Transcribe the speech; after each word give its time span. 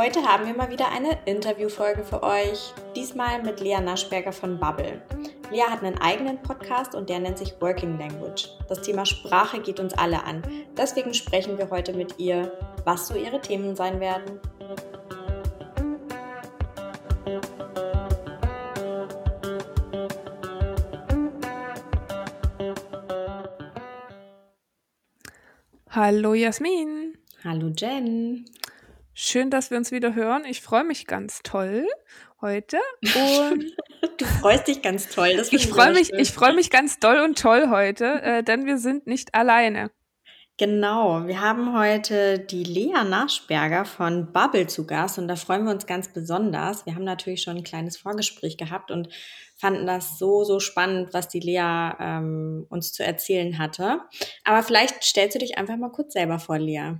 Heute 0.00 0.22
haben 0.22 0.46
wir 0.46 0.54
mal 0.54 0.70
wieder 0.70 0.90
eine 0.90 1.18
Interviewfolge 1.26 2.04
für 2.04 2.22
euch. 2.22 2.72
Diesmal 2.96 3.42
mit 3.42 3.60
Lea 3.60 3.82
Naschberger 3.82 4.32
von 4.32 4.58
Bubble. 4.58 5.02
Lea 5.50 5.64
hat 5.68 5.84
einen 5.84 5.98
eigenen 5.98 6.40
Podcast 6.40 6.94
und 6.94 7.10
der 7.10 7.18
nennt 7.18 7.36
sich 7.36 7.60
Working 7.60 7.98
Language. 7.98 8.48
Das 8.66 8.80
Thema 8.80 9.04
Sprache 9.04 9.60
geht 9.60 9.78
uns 9.78 9.92
alle 9.92 10.24
an. 10.24 10.42
Deswegen 10.74 11.12
sprechen 11.12 11.58
wir 11.58 11.68
heute 11.68 11.92
mit 11.92 12.18
ihr, 12.18 12.50
was 12.86 13.08
so 13.08 13.14
ihre 13.14 13.42
Themen 13.42 13.76
sein 13.76 14.00
werden. 14.00 14.40
Hallo 25.90 26.32
Jasmin. 26.32 27.18
Hallo 27.44 27.68
Jen. 27.76 28.46
Schön, 29.22 29.50
dass 29.50 29.70
wir 29.70 29.76
uns 29.76 29.90
wieder 29.90 30.14
hören. 30.14 30.46
Ich 30.46 30.62
freue 30.62 30.82
mich 30.82 31.06
ganz 31.06 31.40
toll 31.42 31.86
heute. 32.40 32.78
Und 33.02 33.76
du 34.16 34.24
freust 34.24 34.66
dich 34.66 34.80
ganz 34.80 35.10
toll. 35.10 35.36
Das 35.36 35.52
ich 35.52 35.68
freue 35.68 35.92
mich, 35.92 36.10
ich 36.14 36.32
freue 36.32 36.54
mich 36.54 36.70
ganz 36.70 36.98
doll 37.00 37.18
und 37.18 37.38
toll 37.38 37.68
heute, 37.68 38.22
äh, 38.22 38.42
denn 38.42 38.64
wir 38.64 38.78
sind 38.78 39.06
nicht 39.06 39.34
alleine. 39.34 39.90
Genau, 40.56 41.26
wir 41.26 41.42
haben 41.42 41.78
heute 41.78 42.38
die 42.38 42.64
Lea 42.64 43.04
Naschberger 43.04 43.84
von 43.84 44.32
Bubble 44.32 44.68
zu 44.68 44.86
Gast 44.86 45.18
und 45.18 45.28
da 45.28 45.36
freuen 45.36 45.64
wir 45.64 45.72
uns 45.72 45.84
ganz 45.84 46.08
besonders. 46.08 46.86
Wir 46.86 46.94
haben 46.94 47.04
natürlich 47.04 47.42
schon 47.42 47.58
ein 47.58 47.62
kleines 47.62 47.98
Vorgespräch 47.98 48.56
gehabt 48.56 48.90
und 48.90 49.10
fanden 49.54 49.86
das 49.86 50.18
so, 50.18 50.44
so 50.44 50.60
spannend, 50.60 51.12
was 51.12 51.28
die 51.28 51.40
Lea 51.40 51.92
ähm, 52.00 52.66
uns 52.70 52.94
zu 52.94 53.04
erzählen 53.04 53.58
hatte. 53.58 54.00
Aber 54.44 54.62
vielleicht 54.62 55.04
stellst 55.04 55.34
du 55.34 55.40
dich 55.40 55.58
einfach 55.58 55.76
mal 55.76 55.92
kurz 55.92 56.14
selber 56.14 56.38
vor, 56.38 56.58
Lea. 56.58 56.94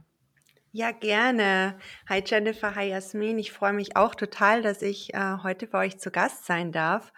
Ja, 0.73 0.93
gerne. 0.93 1.77
Hi 2.09 2.23
Jennifer, 2.25 2.77
hi 2.77 2.91
Jasmin. 2.91 3.41
Ich 3.41 3.51
freue 3.51 3.73
mich 3.73 3.97
auch 3.97 4.15
total, 4.15 4.63
dass 4.63 4.83
ich 4.83 5.13
äh, 5.15 5.39
heute 5.43 5.67
bei 5.67 5.87
euch 5.87 5.99
zu 5.99 6.13
Gast 6.13 6.47
sein 6.47 6.71
darf. 6.71 7.13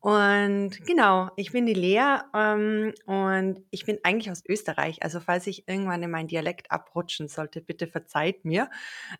Und 0.00 0.84
genau, 0.84 1.30
ich 1.36 1.52
bin 1.52 1.64
die 1.64 1.74
Lea 1.74 2.18
ähm, 2.34 2.92
und 3.06 3.62
ich 3.70 3.86
bin 3.86 3.98
eigentlich 4.02 4.32
aus 4.32 4.42
Österreich. 4.48 5.04
Also 5.04 5.20
falls 5.20 5.46
ich 5.46 5.68
irgendwann 5.68 6.02
in 6.02 6.10
meinen 6.10 6.26
Dialekt 6.26 6.72
abrutschen 6.72 7.28
sollte, 7.28 7.60
bitte 7.60 7.86
verzeiht 7.86 8.44
mir. 8.44 8.68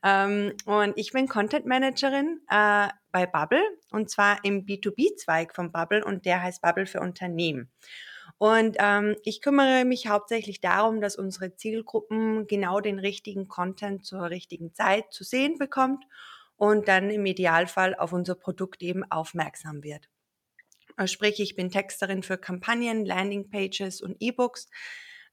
Ähm, 0.02 0.54
und 0.66 0.94
ich 0.96 1.12
bin 1.12 1.28
Content 1.28 1.64
Managerin 1.64 2.40
äh, 2.50 2.88
bei 3.12 3.26
Bubble 3.26 3.62
und 3.92 4.10
zwar 4.10 4.44
im 4.44 4.66
B2B-Zweig 4.66 5.54
von 5.54 5.70
Bubble 5.70 6.04
und 6.04 6.26
der 6.26 6.42
heißt 6.42 6.62
Bubble 6.62 6.86
für 6.86 6.98
Unternehmen. 7.00 7.70
Und 8.38 8.76
ähm, 8.78 9.16
ich 9.24 9.42
kümmere 9.42 9.84
mich 9.84 10.06
hauptsächlich 10.06 10.60
darum, 10.60 11.00
dass 11.00 11.16
unsere 11.16 11.56
Zielgruppen 11.56 12.46
genau 12.46 12.80
den 12.80 13.00
richtigen 13.00 13.48
Content 13.48 14.06
zur 14.06 14.30
richtigen 14.30 14.72
Zeit 14.74 15.12
zu 15.12 15.24
sehen 15.24 15.58
bekommt 15.58 16.04
und 16.56 16.86
dann 16.86 17.10
im 17.10 17.26
Idealfall 17.26 17.96
auf 17.96 18.12
unser 18.12 18.36
Produkt 18.36 18.80
eben 18.82 19.02
aufmerksam 19.10 19.82
wird. 19.82 20.08
Äh, 20.96 21.08
sprich, 21.08 21.40
ich 21.40 21.56
bin 21.56 21.70
Texterin 21.70 22.22
für 22.22 22.38
Kampagnen, 22.38 23.04
Landingpages 23.04 24.02
und 24.02 24.16
E-Books, 24.20 24.68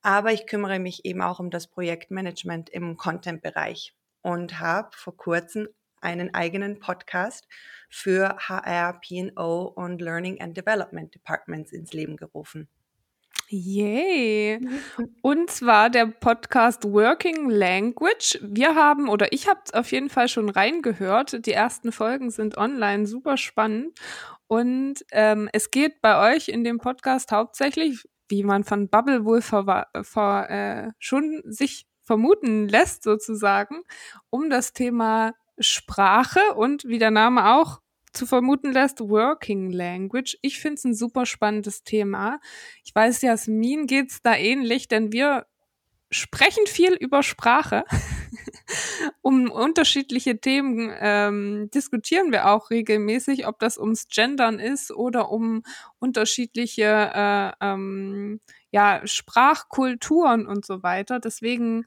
aber 0.02 0.34
ich 0.34 0.48
kümmere 0.48 0.80
mich 0.80 1.06
eben 1.06 1.22
auch 1.22 1.40
um 1.40 1.52
das 1.52 1.68
Projektmanagement 1.68 2.72
im 2.72 2.98
Content-Bereich 2.98 3.96
und 4.22 4.60
habe 4.60 4.90
vor 4.96 5.16
kurzem 5.16 5.68
einen 6.02 6.34
eigenen 6.34 6.80
Podcast 6.80 7.48
für 7.90 8.36
HR, 8.38 9.00
P&O 9.00 9.64
und 9.76 10.02
Learning 10.02 10.42
and 10.42 10.58
Development 10.58 11.14
Departments 11.14 11.72
ins 11.72 11.94
Leben 11.94 12.18
gerufen. 12.18 12.68
Yay! 13.48 14.60
Und 15.22 15.52
zwar 15.52 15.92
der 15.92 16.08
Podcast 16.08 16.84
Working 16.84 17.50
Language. 17.50 18.40
Wir 18.42 18.74
haben, 18.74 19.08
oder 19.08 19.32
ich 19.34 19.48
habe 19.48 19.60
auf 19.74 19.92
jeden 19.92 20.10
Fall 20.10 20.28
schon 20.30 20.50
reingehört. 20.50 21.46
Die 21.46 21.52
ersten 21.52 21.92
Folgen 21.92 22.32
sind 22.32 22.58
online, 22.58 23.06
super 23.06 23.38
spannend. 23.38 24.00
Und 24.48 25.06
ähm, 25.12 25.48
es 25.54 25.70
geht 25.70 26.02
bei 26.02 26.34
euch 26.34 26.48
in 26.48 26.64
dem 26.64 26.80
Podcast 26.80 27.32
hauptsächlich, 27.32 28.04
wie 28.30 28.44
man 28.44 28.64
von 28.64 28.90
Bubble 28.90 29.26
wohl 29.26 29.42
vor, 29.42 29.86
vor, 30.02 30.50
äh, 30.50 30.90
schon 30.98 31.42
sich 31.46 31.86
vermuten 32.02 32.68
lässt, 32.68 33.04
sozusagen, 33.04 33.84
um 34.32 34.50
das 34.50 34.74
Thema 34.74 35.34
Sprache 35.60 36.56
und 36.56 36.84
wie 36.86 37.00
der 37.00 37.12
Name 37.12 37.54
auch 37.54 37.80
zu 38.16 38.26
vermuten 38.26 38.72
lässt, 38.72 39.00
Working 39.02 39.72
Language. 39.72 40.38
Ich 40.42 40.60
finde 40.60 40.76
es 40.76 40.84
ein 40.86 40.96
super 40.96 41.26
spannendes 41.26 41.84
Thema. 41.84 42.40
Ich 42.84 42.94
weiß, 42.96 43.22
Jasmin 43.22 43.88
geht 43.88 44.12
es 44.12 44.22
da 44.22 44.36
ähnlich, 44.36 44.88
denn 44.88 45.12
wir 45.12 45.46
sprechen 46.12 46.66
viel 46.68 46.94
über 46.94 47.24
Sprache. 47.24 47.84
um 49.22 49.52
unterschiedliche 49.52 50.40
Themen 50.40 50.92
ähm, 51.00 51.70
diskutieren 51.74 52.32
wir 52.32 52.50
auch 52.50 52.70
regelmäßig, 52.70 53.48
ob 53.48 53.60
das 53.60 53.78
ums 53.78 54.08
Gendern 54.08 54.60
ist 54.60 54.92
oder 54.92 55.30
um 55.32 55.64
unterschiedliche 56.00 57.12
äh, 57.14 57.52
ähm, 57.62 58.40
ja, 58.72 59.02
Sprachkulturen 59.06 60.48
und 60.48 60.66
so 60.66 60.84
weiter. 60.84 61.20
Deswegen 61.20 61.86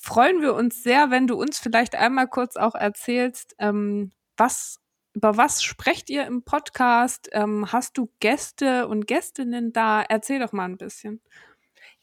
freuen 0.00 0.40
wir 0.40 0.54
uns 0.54 0.82
sehr, 0.82 1.10
wenn 1.10 1.26
du 1.26 1.36
uns 1.36 1.58
vielleicht 1.58 1.94
einmal 1.94 2.28
kurz 2.28 2.56
auch 2.56 2.74
erzählst, 2.74 3.54
ähm, 3.58 4.12
was 4.36 4.78
über 5.14 5.36
was 5.36 5.62
sprecht 5.62 6.10
ihr 6.10 6.26
im 6.26 6.42
Podcast? 6.42 7.28
Ähm, 7.32 7.72
hast 7.72 7.96
du 7.96 8.10
Gäste 8.20 8.88
und 8.88 9.06
Gästinnen 9.06 9.72
da? 9.72 10.02
Erzähl 10.02 10.40
doch 10.40 10.52
mal 10.52 10.64
ein 10.64 10.76
bisschen. 10.76 11.20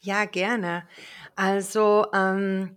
Ja, 0.00 0.24
gerne. 0.24 0.88
Also 1.36 2.06
ähm, 2.14 2.74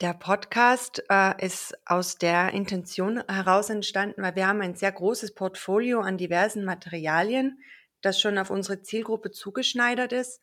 der 0.00 0.14
Podcast 0.14 1.02
äh, 1.10 1.44
ist 1.44 1.76
aus 1.84 2.16
der 2.16 2.52
Intention 2.52 3.22
heraus 3.28 3.68
entstanden, 3.70 4.22
weil 4.22 4.36
wir 4.36 4.46
haben 4.46 4.62
ein 4.62 4.76
sehr 4.76 4.92
großes 4.92 5.34
Portfolio 5.34 6.00
an 6.00 6.16
diversen 6.16 6.64
Materialien, 6.64 7.60
das 8.00 8.20
schon 8.20 8.38
auf 8.38 8.50
unsere 8.50 8.82
Zielgruppe 8.82 9.32
zugeschneidert 9.32 10.12
ist. 10.12 10.40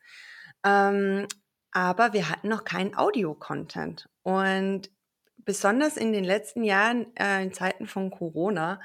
Ähm, 0.64 1.26
aber 1.72 2.12
wir 2.12 2.28
hatten 2.28 2.48
noch 2.48 2.64
keinen 2.64 2.96
Audio-Content. 2.96 4.08
Und 4.22 4.90
besonders 5.48 5.96
in 5.96 6.12
den 6.12 6.24
letzten 6.24 6.62
Jahren, 6.62 7.06
äh, 7.16 7.42
in 7.42 7.54
Zeiten 7.54 7.86
von 7.86 8.10
Corona, 8.10 8.82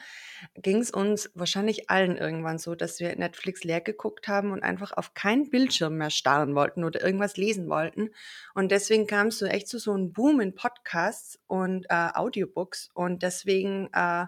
ging 0.56 0.78
es 0.78 0.92
uns 0.92 1.30
wahrscheinlich 1.36 1.90
allen 1.90 2.16
irgendwann 2.16 2.58
so, 2.58 2.74
dass 2.74 3.02
wir 3.02 3.14
Netflix 3.18 3.66
leer 3.66 3.82
geguckt 3.82 4.30
haben 4.30 4.52
und 4.52 4.64
einfach 4.64 4.94
auf 4.96 5.14
keinen 5.14 5.50
Bildschirm 5.50 5.98
mehr 5.98 6.10
starren 6.10 6.56
wollten 6.56 6.86
oder 6.86 7.02
irgendwas 7.02 7.36
lesen 7.36 7.68
wollten. 7.68 8.12
Und 8.56 8.72
deswegen 8.72 9.08
kam 9.08 9.28
es 9.28 9.40
so 9.40 9.46
echt 9.46 9.68
zu 9.68 9.78
so 9.78 9.92
einem 9.92 10.14
Boom 10.14 10.40
in 10.40 10.56
Podcasts 10.56 11.38
und 11.48 11.86
äh, 11.90 12.12
Audiobooks. 12.14 12.90
Und 12.94 13.24
deswegen 13.24 13.90
äh, 13.92 14.28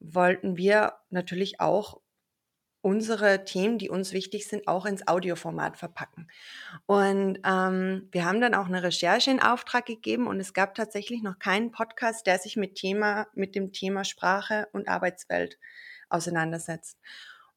wollten 0.00 0.56
wir 0.56 0.94
natürlich 1.10 1.60
auch 1.60 2.00
unsere 2.82 3.44
Themen, 3.44 3.78
die 3.78 3.90
uns 3.90 4.12
wichtig 4.12 4.46
sind, 4.46 4.66
auch 4.66 4.86
ins 4.86 5.06
Audioformat 5.06 5.76
verpacken. 5.76 6.28
Und 6.86 7.38
ähm, 7.44 8.08
wir 8.10 8.24
haben 8.24 8.40
dann 8.40 8.54
auch 8.54 8.66
eine 8.66 8.82
Recherche 8.82 9.30
in 9.30 9.40
Auftrag 9.40 9.86
gegeben 9.86 10.26
und 10.26 10.40
es 10.40 10.54
gab 10.54 10.74
tatsächlich 10.74 11.22
noch 11.22 11.38
keinen 11.38 11.72
Podcast, 11.72 12.26
der 12.26 12.38
sich 12.38 12.56
mit 12.56 12.76
Thema, 12.76 13.26
mit 13.34 13.54
dem 13.54 13.72
Thema 13.72 14.04
Sprache 14.04 14.68
und 14.72 14.88
Arbeitswelt 14.88 15.58
auseinandersetzt. 16.08 16.98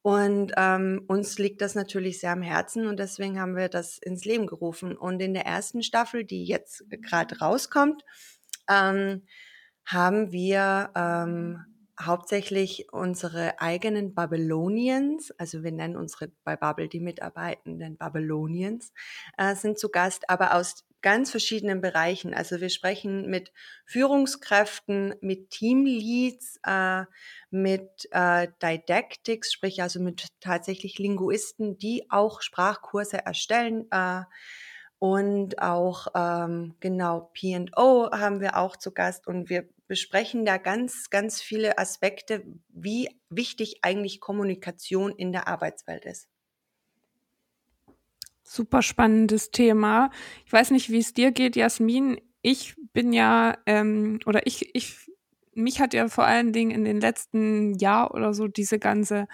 Und 0.02 0.52
ähm, 0.58 1.06
uns 1.08 1.40
liegt 1.40 1.62
das 1.62 1.76
natürlich 1.76 2.20
sehr 2.20 2.34
am 2.34 2.42
Herzen 2.42 2.88
und 2.88 3.00
deswegen 3.00 3.40
haben 3.40 3.56
wir 3.56 3.70
das 3.70 3.98
ins 4.00 4.26
Leben 4.26 4.48
gerufen. 4.48 4.98
Und 4.98 5.22
in 5.22 5.34
der 5.34 5.46
ersten 5.46 5.82
Staffel, 5.82 6.26
die 6.26 6.44
jetzt 6.44 6.84
gerade 6.90 7.40
rauskommt, 7.40 8.04
ähm, 8.70 9.24
haben 9.86 10.34
wir 10.34 10.92
ähm, 10.96 11.73
hauptsächlich 12.02 12.92
unsere 12.92 13.60
eigenen 13.62 14.14
Babylonians, 14.14 15.32
also 15.38 15.64
wir 15.64 15.72
nennen 15.72 15.96
unsere 15.96 16.32
bei 16.44 16.56
Bubble 16.56 16.88
die 16.88 17.00
Mitarbeitenden 17.00 17.98
Babylonians, 17.98 18.94
äh, 19.38 19.56
sind 19.56 19.78
zu 19.78 19.90
Gast, 19.90 20.30
aber 20.30 20.56
aus 20.56 20.86
ganz 21.04 21.30
verschiedenen 21.30 21.82
Bereichen. 21.82 22.34
Also 22.34 22.62
wir 22.62 22.70
sprechen 22.70 23.30
mit 23.30 23.52
Führungskräften, 23.86 25.16
mit 25.22 25.52
Teamleads, 25.52 26.60
äh, 26.66 27.04
mit 27.52 28.08
äh, 28.12 28.48
Didactics, 28.64 29.52
sprich 29.52 29.84
also 29.84 30.00
mit 30.00 30.28
tatsächlich 30.40 30.98
Linguisten, 30.98 31.78
die 31.78 32.10
auch 32.10 32.42
Sprachkurse 32.42 33.24
erstellen. 33.24 33.86
Äh, 33.92 34.22
und 34.98 35.62
auch 35.62 36.08
ähm, 36.16 36.76
genau 36.80 37.30
P&O 37.34 38.10
haben 38.12 38.40
wir 38.40 38.56
auch 38.56 38.78
zu 38.78 38.94
Gast 38.94 39.28
und 39.28 39.50
wir 39.50 39.68
besprechen 39.94 40.44
da 40.44 40.58
ganz, 40.58 41.12
ganz 41.12 41.40
viele 41.40 41.78
Aspekte, 41.78 42.44
wie 42.70 43.10
wichtig 43.30 43.82
eigentlich 43.84 44.20
Kommunikation 44.20 45.12
in 45.12 45.32
der 45.32 45.48
Arbeitswelt 45.48 46.04
ist. 46.06 46.28
Super 48.42 48.82
spannendes 48.82 49.52
Thema. 49.52 50.10
Ich 50.48 50.52
weiß 50.52 50.72
nicht, 50.72 50.90
wie 50.90 50.98
es 50.98 51.14
dir 51.14 51.32
geht, 51.32 51.56
Jasmin. 51.56 52.20
Ich 52.42 52.74
bin 52.94 53.14
ja, 53.14 53.56
ähm, 53.68 54.18
oder 54.26 54.48
ich, 54.48 54.74
ich, 54.74 54.98
mich 55.54 55.80
hat 55.80 55.94
ja 55.94 56.08
vor 56.08 56.24
allen 56.24 56.54
Dingen 56.54 56.72
in 56.72 56.86
den 56.86 57.00
letzten 57.00 57.76
Jahr 57.76 58.16
oder 58.16 58.34
so 58.34 58.48
diese 58.48 58.80
ganze 58.80 59.28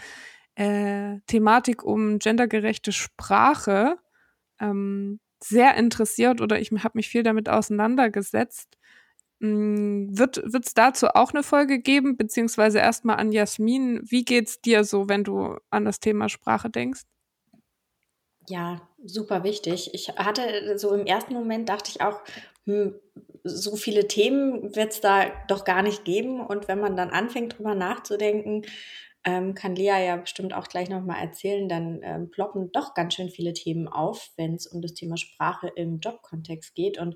äh, 0.56 1.22
Thematik 1.28 1.86
um 1.86 2.20
gendergerechte 2.20 2.92
Sprache 2.92 3.96
ähm, 4.60 5.22
sehr 5.42 5.76
interessiert 5.76 6.42
oder 6.42 6.60
ich 6.60 6.70
habe 6.72 6.98
mich 6.98 7.08
viel 7.08 7.24
damit 7.24 7.48
auseinandergesetzt 7.48 8.78
wird 9.40 10.38
es 10.38 10.74
dazu 10.74 11.08
auch 11.08 11.34
eine 11.34 11.44
Folge 11.44 11.80
geben, 11.80 12.18
beziehungsweise 12.18 12.80
erstmal 12.80 13.18
an 13.18 13.32
Jasmin. 13.32 14.02
Wie 14.04 14.26
geht's 14.26 14.62
dir 14.62 14.84
so, 14.84 15.08
wenn 15.08 15.24
du 15.24 15.58
an 15.70 15.86
das 15.86 16.00
Thema 16.00 16.30
Sprache 16.30 16.70
denkst? 16.70 17.04
Ja, 18.48 18.82
super 19.04 19.44
wichtig. 19.44 19.92
Ich 19.94 20.10
hatte 20.10 20.78
so 20.78 20.94
im 20.94 21.06
ersten 21.06 21.34
Moment 21.34 21.70
dachte 21.70 21.92
ich 21.92 22.02
auch, 22.02 22.20
hm, 22.66 22.96
so 23.44 23.76
viele 23.76 24.08
Themen 24.08 24.76
wird 24.76 24.92
es 24.92 25.02
da 25.02 25.26
doch 25.48 25.64
gar 25.64 25.84
nicht 25.84 26.04
geben. 26.04 26.42
Und 26.42 26.68
wenn 26.68 26.80
man 26.80 26.98
dann 26.98 27.10
anfängt, 27.12 27.58
drüber 27.58 27.76
nachzudenken, 27.76 28.64
ähm, 29.24 29.54
kann 29.54 29.76
Lea 29.76 30.06
ja 30.06 30.16
bestimmt 30.16 30.54
auch 30.54 30.68
gleich 30.68 30.90
nochmal 30.90 31.22
erzählen, 31.22 31.70
dann 31.70 32.00
ähm, 32.04 32.32
ploppen 32.32 32.72
doch 32.72 32.94
ganz 32.94 33.16
schön 33.16 33.30
viele 33.30 33.54
Themen 33.54 33.88
auf, 33.88 34.32
wenn 34.38 34.56
es 34.56 34.66
um 34.66 34.82
das 34.82 34.94
Thema 34.94 35.18
Sprache 35.18 35.72
im 35.76 36.00
Jobkontext 36.00 36.74
geht. 36.74 36.98
Und 36.98 37.16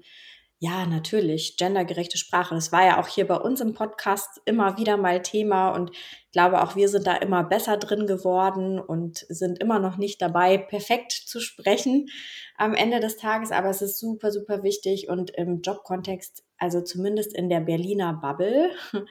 ja, 0.64 0.86
natürlich, 0.86 1.58
gendergerechte 1.58 2.18
Sprache. 2.18 2.56
Das 2.56 2.72
war 2.72 2.86
ja 2.86 3.02
auch 3.02 3.08
hier 3.10 3.28
bei 3.28 3.36
uns 3.36 3.60
im 3.60 3.74
Podcast 3.74 4.42
immer 4.46 4.78
wieder 4.78 4.96
mal 4.96 5.22
Thema 5.22 5.72
und 5.72 5.92
ich 5.92 6.32
glaube 6.32 6.64
auch 6.64 6.78
wir 6.78 6.88
sind 6.88 7.06
da 7.06 7.18
immer 7.18 7.44
besser 7.44 7.76
drin 7.76 8.08
geworden 8.08 8.80
und 8.80 9.26
sind 9.28 9.60
immer 9.60 9.80
noch 9.80 9.98
nicht 9.98 10.22
dabei, 10.22 10.58
perfekt 10.58 11.12
zu 11.12 11.42
sprechen 11.42 12.08
am 12.56 12.76
Ende 12.76 13.02
des 13.02 13.18
Tages, 13.18 13.52
aber 13.52 13.72
es 13.72 13.82
ist 13.82 14.00
super, 14.00 14.32
super 14.32 14.64
wichtig 14.64 15.10
und 15.10 15.32
im 15.32 15.60
Jobkontext, 15.60 16.46
also 16.58 16.80
zumindest 16.80 17.36
in 17.36 17.50
der 17.50 17.60
Berliner 17.60 18.14
Bubble, 18.14 18.72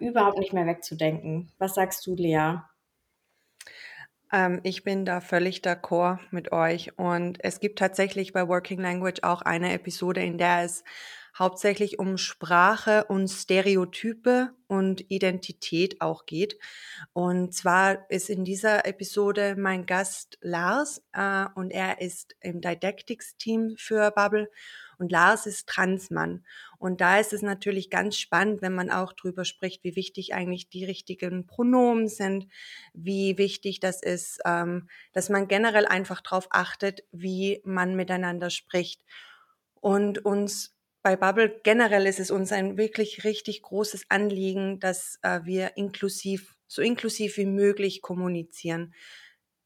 überhaupt 0.00 0.40
nicht 0.40 0.52
mehr 0.52 0.66
wegzudenken. 0.66 1.52
Was 1.58 1.76
sagst 1.76 2.04
du, 2.08 2.16
Lea? 2.16 2.56
Ähm, 4.32 4.60
ich 4.62 4.84
bin 4.84 5.04
da 5.04 5.20
völlig 5.20 5.60
d'accord 5.60 6.18
mit 6.30 6.52
euch. 6.52 6.98
Und 6.98 7.42
es 7.42 7.60
gibt 7.60 7.78
tatsächlich 7.78 8.32
bei 8.32 8.46
Working 8.48 8.80
Language 8.80 9.22
auch 9.22 9.42
eine 9.42 9.72
Episode, 9.72 10.22
in 10.22 10.38
der 10.38 10.64
es 10.64 10.84
hauptsächlich 11.38 11.98
um 11.98 12.18
Sprache 12.18 13.04
und 13.04 13.28
Stereotype 13.28 14.50
und 14.66 15.10
Identität 15.10 16.00
auch 16.00 16.26
geht. 16.26 16.58
Und 17.12 17.54
zwar 17.54 18.10
ist 18.10 18.28
in 18.28 18.44
dieser 18.44 18.86
Episode 18.86 19.54
mein 19.56 19.86
Gast 19.86 20.38
Lars 20.40 21.02
äh, 21.12 21.46
und 21.54 21.70
er 21.70 22.00
ist 22.00 22.34
im 22.40 22.60
Didactics-Team 22.60 23.76
für 23.78 24.10
Bubble 24.10 24.50
und 24.98 25.12
Lars 25.12 25.46
ist 25.46 25.68
Transmann. 25.68 26.44
Und 26.78 27.00
da 27.00 27.18
ist 27.18 27.32
es 27.32 27.42
natürlich 27.42 27.88
ganz 27.88 28.18
spannend, 28.18 28.62
wenn 28.62 28.74
man 28.74 28.90
auch 28.90 29.12
drüber 29.12 29.44
spricht, 29.44 29.84
wie 29.84 29.96
wichtig 29.96 30.34
eigentlich 30.34 30.68
die 30.68 30.84
richtigen 30.84 31.46
Pronomen 31.46 32.08
sind, 32.08 32.46
wie 32.92 33.38
wichtig 33.38 33.80
das 33.80 34.02
ist, 34.02 34.40
ähm, 34.44 34.88
dass 35.12 35.28
man 35.28 35.48
generell 35.48 35.86
einfach 35.86 36.20
darauf 36.20 36.48
achtet, 36.50 37.04
wie 37.12 37.60
man 37.64 37.94
miteinander 37.94 38.50
spricht. 38.50 39.02
Und 39.80 40.24
uns 40.24 40.76
bei 41.02 41.16
Bubble 41.16 41.60
generell 41.62 42.06
ist 42.06 42.20
es 42.20 42.30
uns 42.30 42.52
ein 42.52 42.76
wirklich 42.76 43.24
richtig 43.24 43.62
großes 43.62 44.06
Anliegen, 44.08 44.80
dass 44.80 45.18
äh, 45.22 45.40
wir 45.44 45.76
inklusiv, 45.76 46.56
so 46.66 46.82
inklusiv 46.82 47.36
wie 47.36 47.46
möglich 47.46 48.02
kommunizieren. 48.02 48.94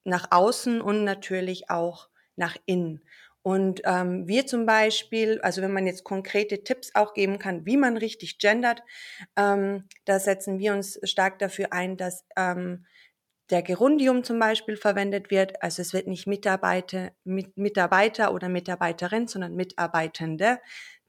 Nach 0.05 0.29
außen 0.31 0.81
und 0.83 1.05
natürlich 1.05 1.71
auch 1.71 2.09
nach 2.37 2.57
innen. 2.67 3.03
Und 3.43 3.83
ähm, 3.85 4.29
wir 4.29 4.47
zum 4.47 4.67
Beispiel, 4.67 5.41
also 5.41 5.63
wenn 5.63 5.73
man 5.73 5.87
jetzt 5.87 6.05
konkrete 6.05 6.63
Tipps 6.63 6.95
auch 6.95 7.13
geben 7.13 7.39
kann, 7.41 7.67
wie 7.67 7.77
man 7.77 7.97
richtig 7.97 8.39
gendert, 8.39 8.83
ähm, 9.37 9.89
da 10.05 10.21
setzen 10.21 10.61
wir 10.61 10.73
uns 10.73 11.01
stark 11.03 11.41
dafür 11.41 11.73
ein, 11.73 11.97
dass 11.97 12.25
ähm, 12.37 12.87
der 13.51 13.63
Gerundium 13.63 14.23
zum 14.23 14.39
Beispiel 14.39 14.77
verwendet 14.77 15.31
wird. 15.31 15.61
Also 15.63 15.83
es 15.83 15.93
wird 15.93 16.07
nicht 16.07 16.27
Mitarbeiter, 16.27 17.11
mit, 17.25 17.57
Mitarbeiter 17.57 18.33
oder 18.33 18.49
Mitarbeiterin, 18.49 19.27
sondern 19.27 19.55
Mitarbeitende. 19.55 20.59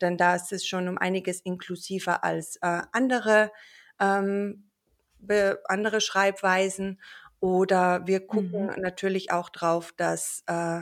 Denn 0.02 0.18
da 0.18 0.36
ist 0.36 0.52
es 0.52 0.66
schon 0.66 0.88
um 0.88 0.98
einiges 0.98 1.40
inklusiver 1.40 2.24
als 2.24 2.58
äh, 2.58 2.82
andere, 2.92 3.52
ähm, 4.00 4.72
andere 5.66 6.02
Schreibweisen. 6.02 7.00
Oder 7.40 8.08
wir 8.08 8.26
gucken 8.26 8.68
mhm. 8.68 8.82
natürlich 8.82 9.32
auch 9.32 9.50
drauf, 9.50 9.94
dass 9.96 10.44
äh, 10.48 10.82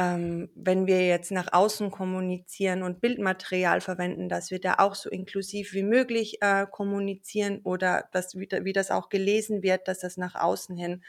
ähm, 0.00 0.48
wenn 0.54 0.86
wir 0.86 1.06
jetzt 1.06 1.30
nach 1.30 1.52
außen 1.52 1.90
kommunizieren 1.90 2.82
und 2.82 3.02
Bildmaterial 3.02 3.82
verwenden, 3.82 4.30
dass 4.30 4.50
wir 4.50 4.58
da 4.58 4.76
auch 4.78 4.94
so 4.94 5.10
inklusiv 5.10 5.74
wie 5.74 5.82
möglich 5.82 6.38
äh, 6.40 6.64
kommunizieren 6.70 7.60
oder 7.64 8.08
dass, 8.12 8.34
wie, 8.34 8.48
wie, 8.62 8.72
das 8.72 8.90
auch 8.90 9.10
gelesen 9.10 9.62
wird, 9.62 9.88
dass 9.88 9.98
das 9.98 10.16
nach 10.16 10.36
außen 10.36 10.74
hin, 10.74 11.04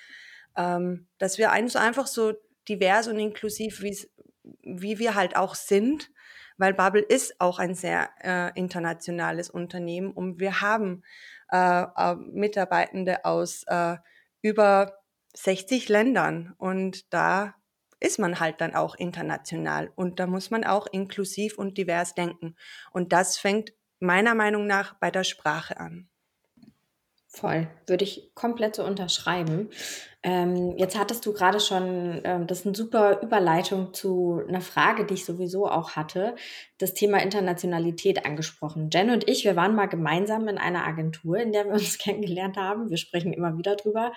ähm, 0.58 1.08
dass 1.20 1.38
wir 1.38 1.54
einfach 1.54 2.06
so 2.06 2.34
divers 2.68 3.08
und 3.08 3.18
inklusiv, 3.18 3.82
wie 3.82 5.00
wir 5.00 5.16
halt 5.16 5.38
auch 5.38 5.56
sind, 5.56 6.12
weil 6.58 6.74
Bubble 6.74 7.02
ist 7.02 7.40
auch 7.40 7.60
ein 7.60 7.76
sehr 7.76 8.10
äh, 8.22 8.52
internationales 8.60 9.50
Unternehmen 9.50 10.12
und 10.12 10.42
wir 10.42 10.60
haben 10.60 11.04
äh, 11.50 11.84
äh 11.84 12.16
Mitarbeitende 12.16 13.24
aus 13.24 13.64
äh, 13.68 13.96
über 14.42 14.98
60 15.34 15.88
Ländern 15.88 16.54
und 16.58 17.14
da 17.14 17.56
ist 18.01 18.19
man 18.19 18.42
halt 18.42 18.59
dann 18.59 18.75
auch 18.75 18.95
international 18.95 19.92
und 19.95 20.19
da 20.19 20.27
muss 20.27 20.51
man 20.51 20.65
auch 20.65 20.88
inklusiv 20.88 21.57
und 21.57 21.77
divers 21.77 22.15
denken. 22.15 22.56
Und 22.92 23.13
das 23.13 23.38
fängt 23.38 23.74
meiner 24.00 24.36
Meinung 24.36 24.68
nach 24.68 24.95
bei 24.95 25.12
der 25.12 25.24
Sprache 25.24 25.80
an. 25.80 26.11
Voll, 27.33 27.69
würde 27.88 28.04
ich 28.04 28.36
komplett 28.36 28.75
so 28.75 28.83
unterschreiben. 28.83 29.69
Ähm, 30.22 30.75
jetzt 30.78 31.00
hattest 31.00 31.25
du 31.25 31.31
gerade 31.31 31.62
schon, 31.62 32.19
ähm, 32.25 32.45
das 32.45 32.60
ist 32.60 32.66
eine 32.66 32.75
super 32.75 33.22
Überleitung 33.22 33.94
zu 33.94 34.44
einer 34.50 34.60
Frage, 34.60 35.06
die 35.06 35.13
ich 35.13 35.24
sowieso 35.24 35.66
auch 35.69 35.92
hatte, 35.92 36.36
das 36.78 36.94
Thema 36.94 37.22
Internationalität 37.22 38.25
angesprochen. 38.25 38.89
Jen 38.92 39.12
und 39.12 39.30
ich, 39.30 39.45
wir 39.45 39.56
waren 39.56 39.75
mal 39.75 39.86
gemeinsam 39.86 40.50
in 40.50 40.57
einer 40.57 40.86
Agentur, 40.86 41.38
in 41.38 41.54
der 41.54 41.68
wir 41.68 41.72
uns 41.72 41.98
kennengelernt 42.00 42.57
haben. 42.57 42.89
Wir 42.89 42.98
sprechen 42.98 43.31
immer 43.31 43.57
wieder 43.57 43.77
drüber. 43.77 44.12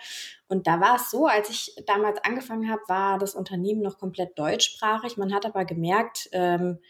Und 0.48 0.66
da 0.66 0.80
war 0.80 0.96
es 0.96 1.08
so, 1.08 1.26
als 1.28 1.50
ich 1.50 1.76
damals 1.86 2.18
angefangen 2.24 2.68
habe, 2.68 2.82
war 2.88 3.18
das 3.18 3.36
Unternehmen 3.36 3.80
noch 3.80 3.96
komplett 3.96 4.36
deutschsprachig. 4.36 5.16
Man 5.18 5.32
hat 5.32 5.46
aber 5.46 5.64
gemerkt, 5.64 6.28
ähm, 6.32 6.80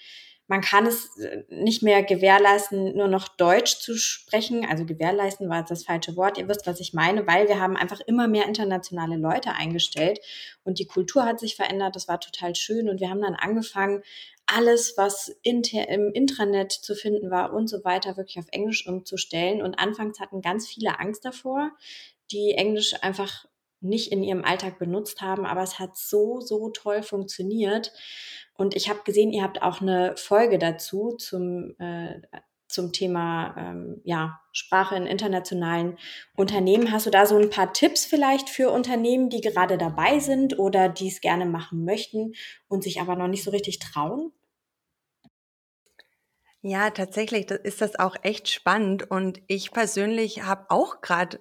man 0.47 0.61
kann 0.61 0.87
es 0.87 1.17
äh, 1.19 1.45
nicht 1.49 1.83
mehr 1.83 2.03
gewährleisten, 2.03 2.97
nur 2.97 3.09
noch 3.09 3.29
Deutsch 3.29 3.79
zu 3.79 3.97
sprechen. 3.97 4.67
Also 4.67 4.85
gewährleisten 4.85 5.49
war 5.49 5.65
das 5.65 5.85
falsche 5.85 6.17
Wort. 6.17 6.37
Ihr 6.39 6.49
wisst, 6.49 6.67
was 6.67 6.81
ich 6.81 6.93
meine, 6.93 7.27
weil 7.27 7.49
wir 7.49 7.61
haben 7.61 7.77
einfach 7.77 8.01
immer 8.01 8.29
mehr 8.29 8.47
internationale 8.47 9.17
Leute 9.17 9.53
eingestellt 9.53 10.21
und 10.63 10.79
die 10.79 10.87
Kultur 10.87 11.25
hat 11.25 11.41
sich 11.41 11.57
verändert. 11.57 11.97
Das 11.97 12.09
war 12.09 12.21
total 12.21 12.55
schön 12.55 12.89
und 12.89 13.01
wir 13.01 13.09
haben 13.09 13.23
dann 13.23 13.35
angefangen, 13.35 14.03
alles, 14.47 14.95
was 14.99 15.35
inter 15.43 15.89
im 15.89 16.13
Intranet 16.13 16.71
zu 16.71 16.95
finden 16.95 17.31
war 17.31 17.55
und 17.55 17.67
so 17.69 17.83
weiter, 17.83 18.19
wirklich 18.19 18.39
auf 18.39 18.49
Englisch 18.51 18.87
umzustellen. 18.87 19.63
Und 19.63 19.79
anfangs 19.79 20.21
hatten 20.21 20.43
ganz 20.43 20.69
viele 20.69 21.01
Angst 21.01 21.25
davor, 21.25 21.71
die 22.31 22.53
Englisch 22.53 22.95
einfach 23.03 23.47
nicht 23.85 24.11
in 24.11 24.23
ihrem 24.23 24.45
Alltag 24.45 24.79
benutzt 24.79 25.21
haben, 25.21 25.47
aber 25.47 25.63
es 25.63 25.79
hat 25.79 25.97
so, 25.97 26.41
so 26.41 26.71
toll 26.71 27.03
funktioniert. 27.03 27.93
Und 28.57 28.75
ich 28.75 28.89
habe 28.89 29.01
gesehen, 29.05 29.33
ihr 29.33 29.43
habt 29.43 29.63
auch 29.63 29.81
eine 29.81 30.17
Folge 30.17 30.59
dazu 30.59 31.17
zum, 31.19 31.75
äh, 31.79 32.21
zum 32.69 32.93
Thema 32.93 33.55
ähm, 33.57 34.01
ja, 34.05 34.41
Sprache 34.53 34.97
in 34.97 35.07
internationalen 35.07 35.99
Unternehmen. 36.37 36.91
Hast 36.91 37.07
du 37.07 37.11
da 37.11 37.27
so 37.27 37.37
ein 37.37 37.51
paar 37.51 37.73
Tipps 37.73 38.05
vielleicht 38.05 38.49
für 38.49 38.71
Unternehmen, 38.71 39.31
die 39.31 39.41
gerade 39.41 39.79
dabei 39.79 40.19
sind 40.19 40.59
oder 40.59 40.89
die 40.89 41.09
es 41.09 41.21
gerne 41.21 41.47
machen 41.47 41.85
möchten 41.85 42.35
und 42.69 42.83
sich 42.83 43.01
aber 43.01 43.17
noch 43.17 43.29
nicht 43.29 43.45
so 43.45 43.51
richtig 43.51 43.79
trauen? 43.79 44.33
Ja, 46.67 46.89
tatsächlich 46.89 47.51
ist 47.51 47.83
das 47.83 47.99
auch 47.99 48.17
echt 48.23 48.49
spannend 48.49 49.11
und 49.11 49.43
ich 49.49 49.71
persönlich 49.71 50.45
habe 50.45 50.71
auch 50.71 51.03
gerade 51.03 51.39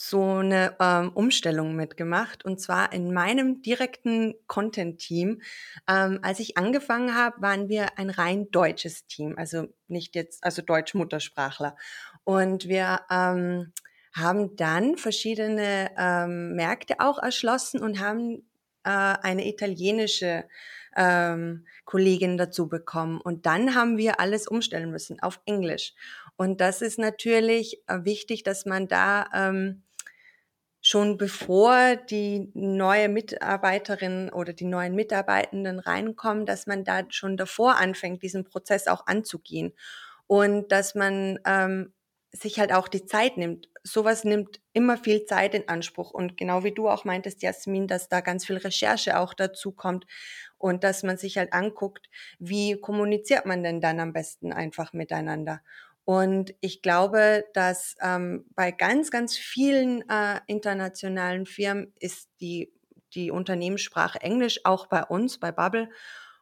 so 0.00 0.34
eine 0.34 0.76
ähm, 0.78 1.10
Umstellung 1.12 1.74
mitgemacht 1.74 2.44
und 2.44 2.60
zwar 2.60 2.92
in 2.92 3.12
meinem 3.12 3.62
direkten 3.62 4.36
Content-Team. 4.46 5.42
Ähm, 5.88 6.20
als 6.22 6.38
ich 6.38 6.56
angefangen 6.56 7.16
habe, 7.16 7.42
waren 7.42 7.68
wir 7.68 7.98
ein 7.98 8.08
rein 8.08 8.48
deutsches 8.52 9.06
Team, 9.06 9.34
also 9.36 9.66
nicht 9.88 10.14
jetzt, 10.14 10.44
also 10.44 10.62
Deutsch-Muttersprachler. 10.62 11.74
Und 12.22 12.68
wir 12.68 13.00
ähm, 13.10 13.72
haben 14.14 14.54
dann 14.54 14.98
verschiedene 14.98 15.90
ähm, 15.98 16.54
Märkte 16.54 17.00
auch 17.00 17.18
erschlossen 17.18 17.82
und 17.82 17.98
haben 17.98 18.48
äh, 18.84 18.90
eine 18.90 19.48
italienische 19.48 20.44
ähm, 20.96 21.66
Kollegin 21.84 22.38
dazu 22.38 22.68
bekommen. 22.68 23.20
Und 23.20 23.46
dann 23.46 23.74
haben 23.74 23.96
wir 23.96 24.20
alles 24.20 24.46
umstellen 24.46 24.92
müssen 24.92 25.18
auf 25.18 25.40
Englisch. 25.44 25.94
Und 26.36 26.60
das 26.60 26.82
ist 26.82 27.00
natürlich 27.00 27.82
äh, 27.88 28.04
wichtig, 28.04 28.44
dass 28.44 28.64
man 28.64 28.86
da 28.86 29.26
ähm, 29.34 29.82
schon 30.88 31.18
bevor 31.18 31.96
die 31.96 32.50
neue 32.54 33.10
Mitarbeiterin 33.10 34.30
oder 34.30 34.54
die 34.54 34.64
neuen 34.64 34.94
Mitarbeitenden 34.94 35.80
reinkommen, 35.80 36.46
dass 36.46 36.66
man 36.66 36.82
da 36.82 37.02
schon 37.10 37.36
davor 37.36 37.76
anfängt, 37.76 38.22
diesen 38.22 38.44
Prozess 38.44 38.86
auch 38.86 39.06
anzugehen 39.06 39.74
und 40.26 40.72
dass 40.72 40.94
man 40.94 41.40
ähm, 41.44 41.92
sich 42.32 42.58
halt 42.58 42.72
auch 42.72 42.88
die 42.88 43.04
Zeit 43.04 43.36
nimmt. 43.36 43.68
Sowas 43.82 44.24
nimmt 44.24 44.60
immer 44.72 44.96
viel 44.96 45.26
Zeit 45.26 45.54
in 45.54 45.68
Anspruch 45.68 46.10
und 46.12 46.38
genau 46.38 46.64
wie 46.64 46.72
du 46.72 46.88
auch 46.88 47.04
meintest, 47.04 47.42
Jasmin, 47.42 47.86
dass 47.86 48.08
da 48.08 48.22
ganz 48.22 48.46
viel 48.46 48.56
Recherche 48.56 49.18
auch 49.18 49.34
dazu 49.34 49.72
kommt 49.72 50.06
und 50.56 50.84
dass 50.84 51.02
man 51.02 51.18
sich 51.18 51.36
halt 51.36 51.52
anguckt, 51.52 52.08
wie 52.38 52.80
kommuniziert 52.80 53.44
man 53.44 53.62
denn 53.62 53.82
dann 53.82 54.00
am 54.00 54.14
besten 54.14 54.54
einfach 54.54 54.94
miteinander. 54.94 55.60
Und 56.08 56.54
ich 56.62 56.80
glaube, 56.80 57.44
dass 57.52 57.94
ähm, 58.00 58.46
bei 58.54 58.70
ganz, 58.70 59.10
ganz 59.10 59.36
vielen 59.36 60.08
äh, 60.08 60.40
internationalen 60.46 61.44
Firmen 61.44 61.92
ist 62.00 62.30
die, 62.40 62.72
die 63.12 63.30
Unternehmenssprache 63.30 64.18
Englisch, 64.22 64.60
auch 64.64 64.86
bei 64.86 65.04
uns, 65.04 65.36
bei 65.36 65.52
Bubble. 65.52 65.90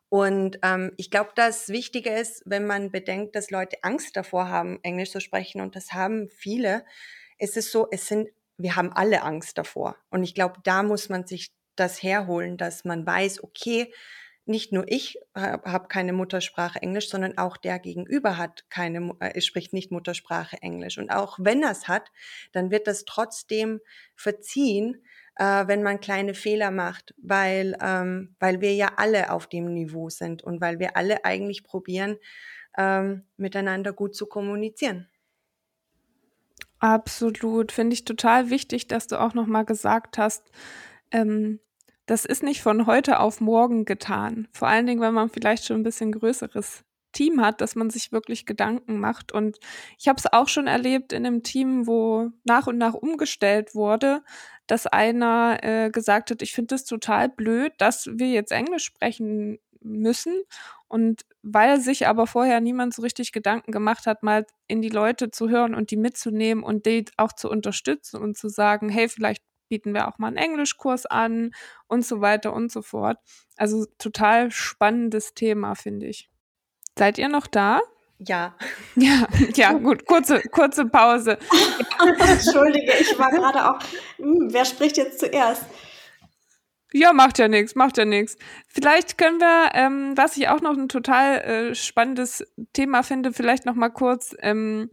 Und 0.08 0.61
ähm, 0.62 0.92
ich 0.99 1.11
glaube, 1.11 1.30
das 1.35 1.68
Wichtige 1.68 2.11
ist, 2.11 2.44
wenn 2.46 2.64
man 2.64 2.92
bedenkt, 2.92 3.35
dass 3.35 3.50
Leute 3.50 3.78
Angst 3.82 4.16
davor 4.16 4.49
haben, 4.49 4.78
Englisch 4.85 5.11
zu 5.11 5.20
sprechen, 5.20 5.61
und 5.61 5.75
das 5.75 5.92
haben 5.92 6.28
viele, 6.28 6.85
ist 7.37 7.56
es 7.56 7.73
so, 7.73 7.88
es 7.90 8.06
sind, 8.06 8.28
wir 8.58 8.76
haben 8.76 8.92
alle 8.92 9.25
Angst 9.25 9.58
davor. 9.58 9.96
Und 10.11 10.23
ich 10.23 10.37
glaube, 10.37 10.61
da 10.62 10.85
muss 10.85 11.08
man 11.08 11.26
sich 11.26 11.52
das 11.75 12.04
herholen, 12.04 12.56
dass 12.56 12.85
man 12.85 13.04
weiß, 13.04 13.42
okay, 13.42 13.92
nicht 14.48 14.72
nur 14.72 14.84
ich 14.88 15.18
habe 15.34 15.88
keine 15.88 16.12
Muttersprache 16.12 16.80
Englisch, 16.80 17.08
sondern 17.08 17.36
auch 17.36 17.56
der 17.56 17.78
Gegenüber 17.78 18.38
hat 18.38 18.64
keine, 18.70 19.14
äh, 19.20 19.40
spricht 19.40 19.72
nicht 19.72 19.90
Muttersprache 19.90 20.62
Englisch. 20.62 20.98
Und 20.98 21.10
auch 21.10 21.38
wenn 21.40 21.62
er 21.62 21.72
es 21.72 21.88
hat, 21.88 22.10
dann 22.52 22.70
wird 22.70 22.86
das 22.86 23.04
trotzdem 23.04 23.80
verziehen, 24.14 25.02
äh, 25.36 25.66
wenn 25.66 25.82
man 25.82 26.00
kleine 26.00 26.34
Fehler 26.34 26.70
macht, 26.70 27.14
weil, 27.18 27.76
ähm, 27.82 28.36
weil 28.38 28.60
wir 28.60 28.74
ja 28.74 28.92
alle 28.96 29.32
auf 29.32 29.48
dem 29.48 29.72
Niveau 29.72 30.08
sind 30.10 30.42
und 30.42 30.60
weil 30.60 30.78
wir 30.78 30.96
alle 30.96 31.24
eigentlich 31.24 31.64
probieren, 31.64 32.16
ähm, 32.78 33.24
miteinander 33.36 33.92
gut 33.92 34.14
zu 34.14 34.26
kommunizieren. 34.26 35.08
Absolut. 36.78 37.72
Finde 37.72 37.94
ich 37.94 38.04
total 38.04 38.50
wichtig, 38.50 38.86
dass 38.86 39.06
du 39.06 39.20
auch 39.20 39.34
nochmal 39.34 39.64
gesagt 39.64 40.18
hast, 40.18 40.50
ähm, 41.10 41.60
das 42.06 42.25
ist 42.25 42.42
nicht 42.42 42.62
von 42.62 42.86
heute 42.86 43.20
auf 43.20 43.40
morgen 43.40 43.84
getan. 43.84 44.48
Vor 44.52 44.68
allen 44.68 44.86
Dingen, 44.86 45.00
wenn 45.00 45.14
man 45.14 45.28
vielleicht 45.28 45.64
schon 45.64 45.78
ein 45.78 45.84
bisschen 45.84 46.12
größeres 46.12 46.84
Team 47.12 47.40
hat, 47.40 47.60
dass 47.60 47.75
man 47.75 47.90
sich 47.90 48.12
wirklich 48.12 48.46
Gedanken 48.46 48.98
macht. 49.00 49.32
Und 49.32 49.58
ich 49.98 50.06
habe 50.06 50.18
es 50.18 50.32
auch 50.32 50.48
schon 50.48 50.66
erlebt 50.66 51.12
in 51.12 51.26
einem 51.26 51.42
Team, 51.42 51.86
wo 51.86 52.30
nach 52.44 52.66
und 52.66 52.78
nach 52.78 52.94
umgestellt 52.94 53.75
wurde, 53.75 54.22
dass 54.66 54.86
einer 54.86 55.58
äh, 55.62 55.90
gesagt 55.90 56.30
hat, 56.30 56.42
ich 56.42 56.52
finde 56.52 56.75
es 56.75 56.84
total 56.84 57.28
blöd, 57.28 57.72
dass 57.78 58.06
wir 58.12 58.28
jetzt 58.28 58.52
Englisch 58.52 58.84
sprechen 58.84 59.58
müssen. 59.80 60.42
Und 60.88 61.25
weil 61.42 61.80
sich 61.80 62.06
aber 62.06 62.26
vorher 62.26 62.60
niemand 62.60 62.94
so 62.94 63.02
richtig 63.02 63.32
Gedanken 63.32 63.72
gemacht 63.72 64.06
hat, 64.06 64.22
mal 64.22 64.46
in 64.68 64.82
die 64.82 64.88
Leute 64.90 65.30
zu 65.30 65.48
hören 65.48 65.75
und 65.75 65.90
die 65.90 65.96
mitzunehmen 65.96 66.62
und 66.62 66.86
die 66.86 67.06
auch 67.16 67.32
zu 67.32 67.50
unterstützen 67.50 68.20
und 68.20 68.36
zu 68.36 68.48
sagen, 68.48 68.88
hey, 68.88 69.08
vielleicht 69.08 69.42
bieten 69.68 69.94
wir 69.94 70.08
auch 70.08 70.18
mal 70.18 70.28
einen 70.28 70.37
Englischkurs 70.37 71.06
an 71.06 71.52
und 71.87 72.04
so 72.04 72.20
weiter 72.20 72.52
und 72.52 72.70
so 72.73 72.82
fort. 72.82 73.18
Also 73.56 73.87
total 73.99 74.50
spannendes 74.50 75.35
Thema, 75.35 75.75
finde 75.75 76.06
ich. 76.06 76.30
Seid 76.99 77.18
ihr 77.18 77.28
noch 77.28 77.46
da? 77.46 77.80
Ja. 78.18 78.56
Ja, 78.99 79.26
ja, 79.54 79.73
gut, 79.75 80.06
kurze, 80.06 80.40
kurze 80.40 80.87
Pause. 80.87 81.37
Entschuldige, 82.18 82.92
ich 82.99 83.18
war 83.18 83.30
gerade 83.30 83.70
auch, 83.70 83.78
hm, 84.16 84.49
wer 84.50 84.64
spricht 84.64 84.96
jetzt 84.96 85.20
zuerst? 85.20 85.66
Ja, 86.94 87.12
macht 87.12 87.38
ja 87.38 87.46
nichts, 87.46 87.75
macht 87.75 87.99
ja 87.99 88.06
nichts. 88.06 88.38
Vielleicht 88.68 89.18
können 89.18 89.38
wir, 89.38 89.70
ähm, 89.75 90.16
was 90.16 90.38
ich 90.38 90.49
auch 90.49 90.62
noch 90.62 90.78
ein 90.78 90.88
total 90.88 91.40
äh, 91.40 91.75
spannendes 91.75 92.42
Thema 92.73 93.02
finde, 93.02 93.35
vielleicht 93.35 93.66
noch 93.66 93.75
mal 93.75 93.90
kurz 93.90 94.35
ähm, 94.40 94.88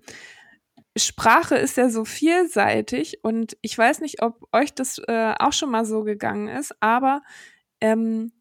Sprache 0.96 1.56
ist 1.56 1.78
ja 1.78 1.90
so 1.90 2.06
vielseitig 2.06 3.24
und 3.24 3.58
ich 3.62 3.78
weiß 3.78 4.02
nicht, 4.02 4.22
ob 4.22 4.48
euch 4.52 4.74
das 4.74 5.00
äh, 5.08 5.34
auch 5.40 5.54
schon 5.54 5.72
mal 5.72 5.86
so 5.86 6.04
gegangen 6.04 6.48
ist, 6.48 6.76
aber 6.82 7.24
ähm, 7.82 8.32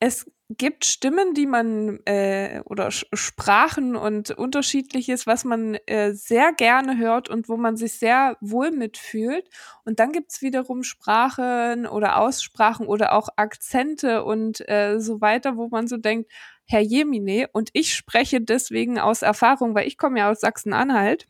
es 0.00 0.26
gibt 0.58 0.84
Stimmen, 0.84 1.34
die 1.34 1.46
man 1.46 2.00
äh, 2.06 2.60
oder 2.64 2.90
Sprachen 2.90 3.96
und 3.96 4.32
unterschiedliches, 4.32 5.26
was 5.26 5.44
man 5.44 5.76
äh, 5.86 6.12
sehr 6.12 6.52
gerne 6.52 6.98
hört 6.98 7.28
und 7.28 7.48
wo 7.48 7.56
man 7.56 7.76
sich 7.76 7.98
sehr 7.98 8.36
wohl 8.40 8.70
mitfühlt. 8.70 9.48
Und 9.84 10.00
dann 10.00 10.12
gibt's 10.12 10.42
wiederum 10.42 10.82
Sprachen 10.82 11.86
oder 11.86 12.18
Aussprachen 12.18 12.86
oder 12.86 13.12
auch 13.12 13.28
Akzente 13.36 14.24
und 14.24 14.68
äh, 14.68 14.98
so 14.98 15.20
weiter, 15.20 15.56
wo 15.56 15.68
man 15.68 15.86
so 15.86 15.96
denkt, 15.96 16.30
Herr 16.66 16.80
Jemine, 16.80 17.48
und 17.52 17.70
ich 17.72 17.94
spreche 17.94 18.40
deswegen 18.40 18.98
aus 18.98 19.22
Erfahrung, 19.22 19.74
weil 19.74 19.86
ich 19.86 19.98
komme 19.98 20.18
ja 20.18 20.30
aus 20.30 20.40
Sachsen-Anhalt. 20.40 21.26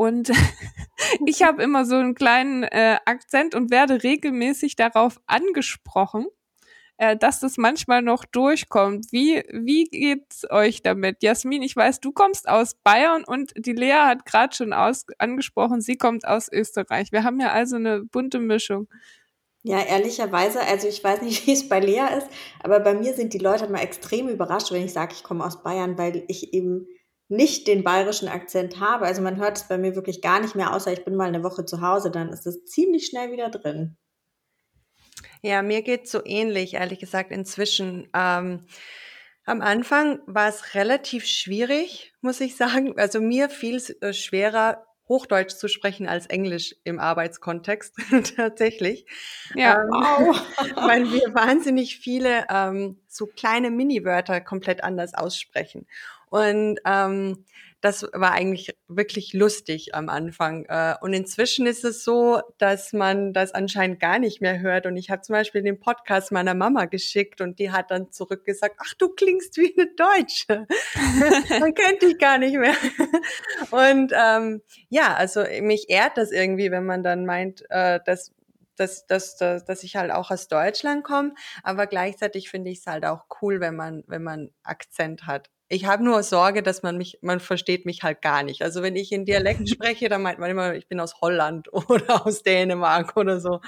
Und 0.00 0.30
ich 1.26 1.42
habe 1.42 1.62
immer 1.62 1.84
so 1.84 1.96
einen 1.96 2.14
kleinen 2.14 2.62
äh, 2.62 2.96
Akzent 3.04 3.54
und 3.54 3.70
werde 3.70 4.02
regelmäßig 4.02 4.74
darauf 4.74 5.20
angesprochen, 5.26 6.26
äh, 6.96 7.18
dass 7.18 7.40
das 7.40 7.58
manchmal 7.58 8.00
noch 8.00 8.24
durchkommt. 8.24 9.08
Wie, 9.12 9.42
wie 9.52 9.84
geht's 9.84 10.50
euch 10.50 10.80
damit? 10.80 11.22
Jasmin, 11.22 11.60
ich 11.60 11.76
weiß, 11.76 12.00
du 12.00 12.12
kommst 12.12 12.48
aus 12.48 12.76
Bayern 12.82 13.24
und 13.26 13.52
die 13.58 13.74
Lea 13.74 14.06
hat 14.06 14.24
gerade 14.24 14.56
schon 14.56 14.72
aus, 14.72 15.04
angesprochen, 15.18 15.82
sie 15.82 15.98
kommt 15.98 16.26
aus 16.26 16.50
Österreich. 16.50 17.12
Wir 17.12 17.22
haben 17.22 17.38
ja 17.38 17.52
also 17.52 17.76
eine 17.76 18.02
bunte 18.02 18.38
Mischung. 18.38 18.88
Ja, 19.64 19.82
ehrlicherweise, 19.82 20.62
also 20.62 20.88
ich 20.88 21.04
weiß 21.04 21.20
nicht, 21.20 21.46
wie 21.46 21.52
es 21.52 21.68
bei 21.68 21.78
Lea 21.78 22.06
ist, 22.16 22.28
aber 22.62 22.80
bei 22.80 22.94
mir 22.94 23.12
sind 23.12 23.34
die 23.34 23.38
Leute 23.38 23.68
mal 23.68 23.82
extrem 23.82 24.30
überrascht, 24.30 24.72
wenn 24.72 24.82
ich 24.82 24.94
sage, 24.94 25.12
ich 25.12 25.24
komme 25.24 25.44
aus 25.44 25.62
Bayern, 25.62 25.98
weil 25.98 26.24
ich 26.28 26.54
eben 26.54 26.88
nicht 27.30 27.66
den 27.66 27.84
bayerischen 27.84 28.28
Akzent 28.28 28.80
habe. 28.80 29.06
Also 29.06 29.22
man 29.22 29.36
hört 29.36 29.56
es 29.56 29.68
bei 29.68 29.78
mir 29.78 29.94
wirklich 29.94 30.20
gar 30.20 30.40
nicht 30.40 30.54
mehr, 30.54 30.74
außer 30.74 30.92
ich 30.92 31.04
bin 31.04 31.14
mal 31.14 31.28
eine 31.28 31.44
Woche 31.44 31.64
zu 31.64 31.80
Hause, 31.80 32.10
dann 32.10 32.30
ist 32.30 32.46
es 32.46 32.64
ziemlich 32.64 33.06
schnell 33.06 33.30
wieder 33.32 33.50
drin. 33.50 33.96
Ja, 35.42 35.62
mir 35.62 35.82
geht 35.82 36.08
so 36.08 36.20
ähnlich, 36.24 36.74
ehrlich 36.74 36.98
gesagt, 36.98 37.30
inzwischen. 37.30 38.08
Ähm, 38.14 38.66
am 39.46 39.62
Anfang 39.62 40.20
war 40.26 40.48
es 40.48 40.74
relativ 40.74 41.26
schwierig, 41.26 42.12
muss 42.20 42.40
ich 42.40 42.56
sagen. 42.56 42.98
Also 42.98 43.20
mir 43.20 43.48
fiel 43.48 43.76
es 43.76 43.90
äh, 44.02 44.12
schwerer, 44.12 44.84
Hochdeutsch 45.08 45.56
zu 45.56 45.66
sprechen 45.66 46.06
als 46.06 46.26
Englisch 46.26 46.76
im 46.84 47.00
Arbeitskontext 47.00 47.96
tatsächlich. 48.36 49.06
Ja, 49.56 49.82
ähm, 49.82 49.88
wow. 49.90 50.40
weil 50.76 51.10
wir 51.10 51.34
wahnsinnig 51.34 51.98
viele 51.98 52.46
ähm, 52.48 53.00
so 53.08 53.26
kleine 53.26 53.70
Mini-Wörter 53.70 54.40
komplett 54.40 54.84
anders 54.84 55.14
aussprechen. 55.14 55.86
Und 56.30 56.78
ähm, 56.86 57.44
das 57.80 58.06
war 58.12 58.32
eigentlich 58.32 58.76
wirklich 58.88 59.32
lustig 59.32 59.94
am 59.94 60.08
Anfang. 60.08 60.66
Äh, 60.66 60.94
und 61.00 61.14
inzwischen 61.14 61.66
ist 61.66 61.84
es 61.84 62.04
so, 62.04 62.40
dass 62.58 62.92
man 62.92 63.32
das 63.32 63.52
anscheinend 63.52 64.00
gar 64.00 64.18
nicht 64.18 64.40
mehr 64.40 64.60
hört. 64.60 64.86
Und 64.86 64.96
ich 64.96 65.10
habe 65.10 65.22
zum 65.22 65.34
Beispiel 65.34 65.62
den 65.62 65.80
Podcast 65.80 66.30
meiner 66.30 66.54
Mama 66.54 66.84
geschickt 66.84 67.40
und 67.40 67.58
die 67.58 67.70
hat 67.70 67.90
dann 67.90 68.12
zurückgesagt, 68.12 68.76
ach, 68.78 68.94
du 68.98 69.08
klingst 69.08 69.56
wie 69.56 69.74
eine 69.76 69.88
Deutsche. 69.94 70.66
man 71.60 71.74
kennt 71.74 72.02
dich 72.02 72.18
gar 72.18 72.38
nicht 72.38 72.56
mehr. 72.56 72.76
und 73.70 74.12
ähm, 74.14 74.62
ja, 74.90 75.14
also 75.14 75.42
mich 75.62 75.88
ehrt 75.88 76.18
das 76.18 76.32
irgendwie, 76.32 76.70
wenn 76.70 76.84
man 76.84 77.02
dann 77.02 77.24
meint, 77.24 77.64
äh, 77.70 78.00
dass 78.04 78.32
dass, 78.76 79.06
dass, 79.06 79.36
dass, 79.36 79.66
dass 79.66 79.82
ich 79.82 79.96
halt 79.96 80.10
auch 80.10 80.30
aus 80.30 80.48
Deutschland 80.48 81.04
komme, 81.04 81.34
aber 81.62 81.86
gleichzeitig 81.86 82.48
finde 82.48 82.70
ich 82.70 82.78
es 82.78 82.86
halt 82.86 83.04
auch 83.04 83.26
cool, 83.42 83.60
wenn 83.60 83.76
man, 83.76 84.04
wenn 84.06 84.22
man 84.22 84.52
Akzent 84.62 85.26
hat. 85.26 85.50
Ich 85.72 85.86
habe 85.86 86.02
nur 86.02 86.24
Sorge, 86.24 86.64
dass 86.64 86.82
man 86.82 86.98
mich, 86.98 87.18
man 87.22 87.38
versteht 87.38 87.86
mich 87.86 88.02
halt 88.02 88.22
gar 88.22 88.42
nicht. 88.42 88.62
Also 88.62 88.82
wenn 88.82 88.96
ich 88.96 89.12
in 89.12 89.24
Dialekt 89.24 89.68
spreche, 89.70 90.08
dann 90.08 90.20
meint 90.20 90.40
man 90.40 90.50
immer, 90.50 90.74
ich 90.74 90.88
bin 90.88 90.98
aus 90.98 91.20
Holland 91.20 91.72
oder 91.88 92.26
aus 92.26 92.42
Dänemark 92.42 93.16
oder 93.16 93.40
so. 93.40 93.60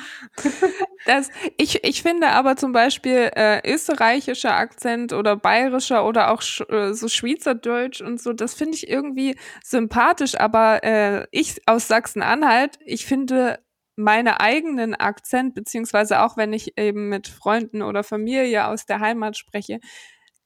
Das, 1.07 1.29
ich, 1.59 1.85
ich 1.85 2.03
finde 2.03 2.31
aber 2.31 2.57
zum 2.57 2.73
Beispiel 2.73 3.31
äh, 3.37 3.61
österreichischer 3.73 4.57
Akzent 4.57 5.13
oder 5.13 5.37
bayerischer 5.37 6.05
oder 6.05 6.33
auch 6.33 6.43
äh, 6.69 6.93
so 6.93 7.07
Schweizerdeutsch 7.07 8.01
und 8.01 8.21
so, 8.21 8.33
das 8.33 8.55
finde 8.55 8.77
ich 8.77 8.89
irgendwie 8.89 9.37
sympathisch. 9.63 10.35
Aber 10.39 10.83
äh, 10.83 11.29
ich 11.31 11.63
aus 11.67 11.87
Sachsen-Anhalt, 11.87 12.81
ich 12.85 13.07
finde 13.07 13.61
meine 13.95 14.41
eigenen 14.41 14.95
Akzent, 14.95 15.55
beziehungsweise 15.55 16.23
auch 16.23 16.37
wenn 16.37 16.53
ich 16.53 16.77
eben 16.79 17.09
mit 17.09 17.29
Freunden 17.29 17.83
oder 17.83 18.03
Familie 18.03 18.67
aus 18.67 18.87
der 18.87 18.99
Heimat 18.99 19.37
spreche, 19.37 19.79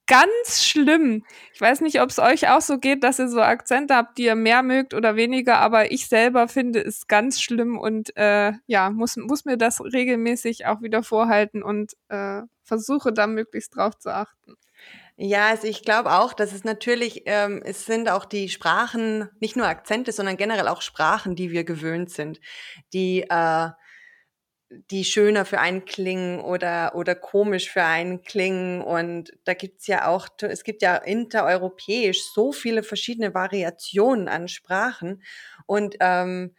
ganz 0.06 0.64
schlimm. 0.64 1.25
Ich 1.52 1.60
weiß 1.60 1.80
nicht, 1.80 2.00
ob 2.00 2.10
es 2.10 2.18
euch 2.18 2.48
auch 2.48 2.60
so 2.60 2.78
geht, 2.78 3.02
dass 3.04 3.18
ihr 3.18 3.28
so 3.28 3.40
Akzente 3.40 3.94
habt, 3.94 4.18
die 4.18 4.25
ihr 4.25 4.34
mehr 4.34 4.62
mögt 4.62 4.94
oder 4.94 5.16
weniger, 5.16 5.58
aber 5.58 5.90
ich 5.90 6.08
selber 6.08 6.48
finde 6.48 6.80
es 6.80 7.06
ganz 7.06 7.40
schlimm 7.40 7.78
und 7.78 8.16
äh, 8.16 8.52
ja, 8.66 8.90
muss, 8.90 9.16
muss 9.16 9.44
mir 9.44 9.56
das 9.56 9.80
regelmäßig 9.80 10.66
auch 10.66 10.80
wieder 10.80 11.02
vorhalten 11.02 11.62
und 11.62 11.94
äh, 12.08 12.42
versuche 12.62 13.12
da 13.12 13.26
möglichst 13.26 13.76
drauf 13.76 13.98
zu 13.98 14.14
achten. 14.14 14.54
Ja, 15.18 15.48
also 15.48 15.66
ich 15.66 15.82
glaube 15.82 16.12
auch, 16.12 16.34
dass 16.34 16.52
es 16.52 16.62
natürlich, 16.62 17.22
ähm, 17.25 17.62
es 17.64 17.86
sind 17.86 18.10
auch 18.10 18.26
die 18.26 18.50
Sprachen, 18.50 19.30
nicht 19.40 19.56
nur 19.56 19.66
Akzente, 19.66 20.12
sondern 20.12 20.36
generell 20.36 20.68
auch 20.68 20.82
Sprachen, 20.82 21.34
die 21.36 21.50
wir 21.50 21.64
gewöhnt 21.64 22.10
sind, 22.10 22.38
die 22.92 23.22
äh, 23.22 23.68
die 24.70 25.04
schöner 25.04 25.44
für 25.44 25.61
einen 25.61 25.85
klingen 25.85 26.40
oder, 26.40 26.94
oder 26.96 27.14
komisch 27.14 27.70
für 27.70 27.85
einen 27.85 28.23
klingen. 28.23 28.82
Und 28.82 29.32
da 29.44 29.54
gibt's 29.54 29.87
ja 29.87 30.08
auch, 30.08 30.28
es 30.42 30.64
gibt 30.64 30.82
ja 30.82 30.96
intereuropäisch 30.96 32.23
so 32.35 32.52
viele 32.52 32.82
verschiedene 32.82 33.32
Variationen 33.35 34.28
an 34.28 34.49
Sprachen. 34.49 35.23
Und 35.66 35.96
ähm, 36.00 36.54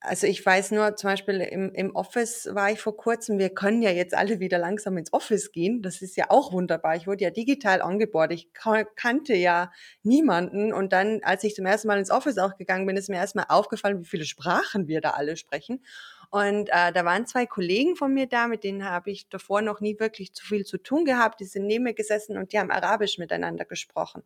also 0.00 0.26
ich 0.28 0.44
weiß 0.44 0.70
nur, 0.70 0.94
zum 0.96 1.10
Beispiel 1.10 1.40
im, 1.40 1.72
im 1.74 1.94
Office 1.96 2.48
war 2.52 2.70
ich 2.70 2.80
vor 2.80 2.96
kurzem, 2.96 3.38
wir 3.38 3.50
können 3.50 3.82
ja 3.82 3.90
jetzt 3.90 4.14
alle 4.14 4.38
wieder 4.38 4.58
langsam 4.58 4.96
ins 4.98 5.12
Office 5.12 5.50
gehen. 5.50 5.82
Das 5.82 6.00
ist 6.00 6.16
ja 6.16 6.26
auch 6.28 6.52
wunderbar. 6.52 6.94
Ich 6.96 7.08
wurde 7.08 7.24
ja 7.24 7.30
digital 7.30 7.82
angebordet. 7.82 8.38
Ich 8.38 8.52
kannte 8.94 9.34
ja 9.34 9.72
niemanden. 10.04 10.72
Und 10.72 10.92
dann, 10.92 11.20
als 11.24 11.42
ich 11.42 11.56
zum 11.56 11.66
ersten 11.66 11.88
Mal 11.88 11.98
ins 11.98 12.10
Office 12.10 12.38
auch 12.38 12.56
gegangen 12.56 12.86
bin, 12.86 12.96
ist 12.96 13.08
mir 13.08 13.16
erstmal 13.16 13.46
aufgefallen, 13.48 14.00
wie 14.00 14.06
viele 14.06 14.24
Sprachen 14.26 14.86
wir 14.86 15.00
da 15.00 15.10
alle 15.10 15.36
sprechen. 15.36 15.82
Und 16.30 16.68
äh, 16.70 16.92
da 16.92 17.04
waren 17.04 17.26
zwei 17.26 17.46
Kollegen 17.46 17.96
von 17.96 18.12
mir 18.12 18.26
da, 18.26 18.46
mit 18.48 18.64
denen 18.64 18.84
habe 18.84 19.10
ich 19.10 19.28
davor 19.28 19.62
noch 19.62 19.80
nie 19.80 19.98
wirklich 19.98 20.34
zu 20.34 20.44
viel 20.44 20.64
zu 20.64 20.78
tun 20.78 21.04
gehabt. 21.04 21.40
Die 21.40 21.44
sind 21.44 21.66
neben 21.66 21.84
mir 21.84 21.94
gesessen 21.94 22.36
und 22.36 22.52
die 22.52 22.58
haben 22.58 22.70
Arabisch 22.70 23.18
miteinander 23.18 23.64
gesprochen. 23.64 24.22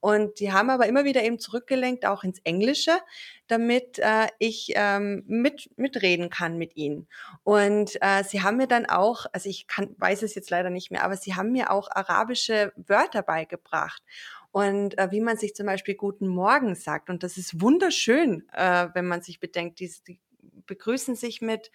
Und 0.00 0.40
die 0.40 0.52
haben 0.52 0.70
aber 0.70 0.86
immer 0.86 1.04
wieder 1.04 1.22
eben 1.22 1.38
zurückgelenkt, 1.38 2.06
auch 2.06 2.24
ins 2.24 2.40
Englische, 2.44 2.98
damit 3.46 3.98
äh, 3.98 4.28
ich 4.38 4.72
ähm, 4.74 5.24
mit, 5.26 5.70
mitreden 5.76 6.30
kann 6.30 6.58
mit 6.58 6.76
ihnen. 6.76 7.08
Und 7.44 7.96
äh, 8.00 8.22
sie 8.24 8.42
haben 8.42 8.56
mir 8.58 8.68
dann 8.68 8.86
auch, 8.86 9.26
also 9.32 9.48
ich 9.48 9.66
kann, 9.66 9.94
weiß 9.98 10.22
es 10.22 10.34
jetzt 10.34 10.50
leider 10.50 10.70
nicht 10.70 10.90
mehr, 10.90 11.04
aber 11.04 11.16
sie 11.16 11.34
haben 11.34 11.52
mir 11.52 11.70
auch 11.70 11.88
arabische 11.90 12.72
Wörter 12.76 13.22
beigebracht 13.22 14.02
und 14.50 14.98
äh, 14.98 15.10
wie 15.10 15.20
man 15.20 15.36
sich 15.36 15.54
zum 15.54 15.66
Beispiel 15.66 15.94
Guten 15.94 16.26
Morgen 16.26 16.74
sagt. 16.74 17.10
Und 17.10 17.22
das 17.22 17.36
ist 17.36 17.60
wunderschön, 17.60 18.48
äh, 18.52 18.88
wenn 18.94 19.06
man 19.06 19.22
sich 19.22 19.40
bedenkt, 19.40 19.80
die, 19.80 19.92
die 20.06 20.20
begrüßen 20.68 21.16
sich 21.16 21.42
mit, 21.42 21.72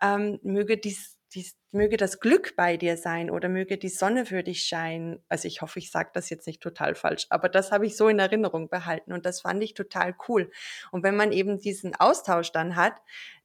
ähm, 0.00 0.38
möge 0.44 0.78
dies, 0.78 1.18
dies, 1.34 1.56
möge 1.72 1.96
das 1.96 2.20
Glück 2.20 2.54
bei 2.56 2.76
dir 2.76 2.96
sein 2.96 3.30
oder 3.30 3.48
möge 3.48 3.76
die 3.78 3.88
Sonne 3.88 4.26
für 4.26 4.44
dich 4.44 4.62
scheinen. 4.64 5.24
Also 5.28 5.48
ich 5.48 5.62
hoffe, 5.62 5.80
ich 5.80 5.90
sage 5.90 6.10
das 6.14 6.30
jetzt 6.30 6.46
nicht 6.46 6.62
total 6.62 6.94
falsch, 6.94 7.26
aber 7.30 7.48
das 7.48 7.72
habe 7.72 7.86
ich 7.86 7.96
so 7.96 8.08
in 8.08 8.20
Erinnerung 8.20 8.68
behalten 8.70 9.12
und 9.12 9.26
das 9.26 9.40
fand 9.40 9.62
ich 9.64 9.74
total 9.74 10.14
cool. 10.28 10.52
Und 10.92 11.02
wenn 11.02 11.16
man 11.16 11.32
eben 11.32 11.58
diesen 11.58 11.96
Austausch 11.96 12.52
dann 12.52 12.76
hat, 12.76 12.94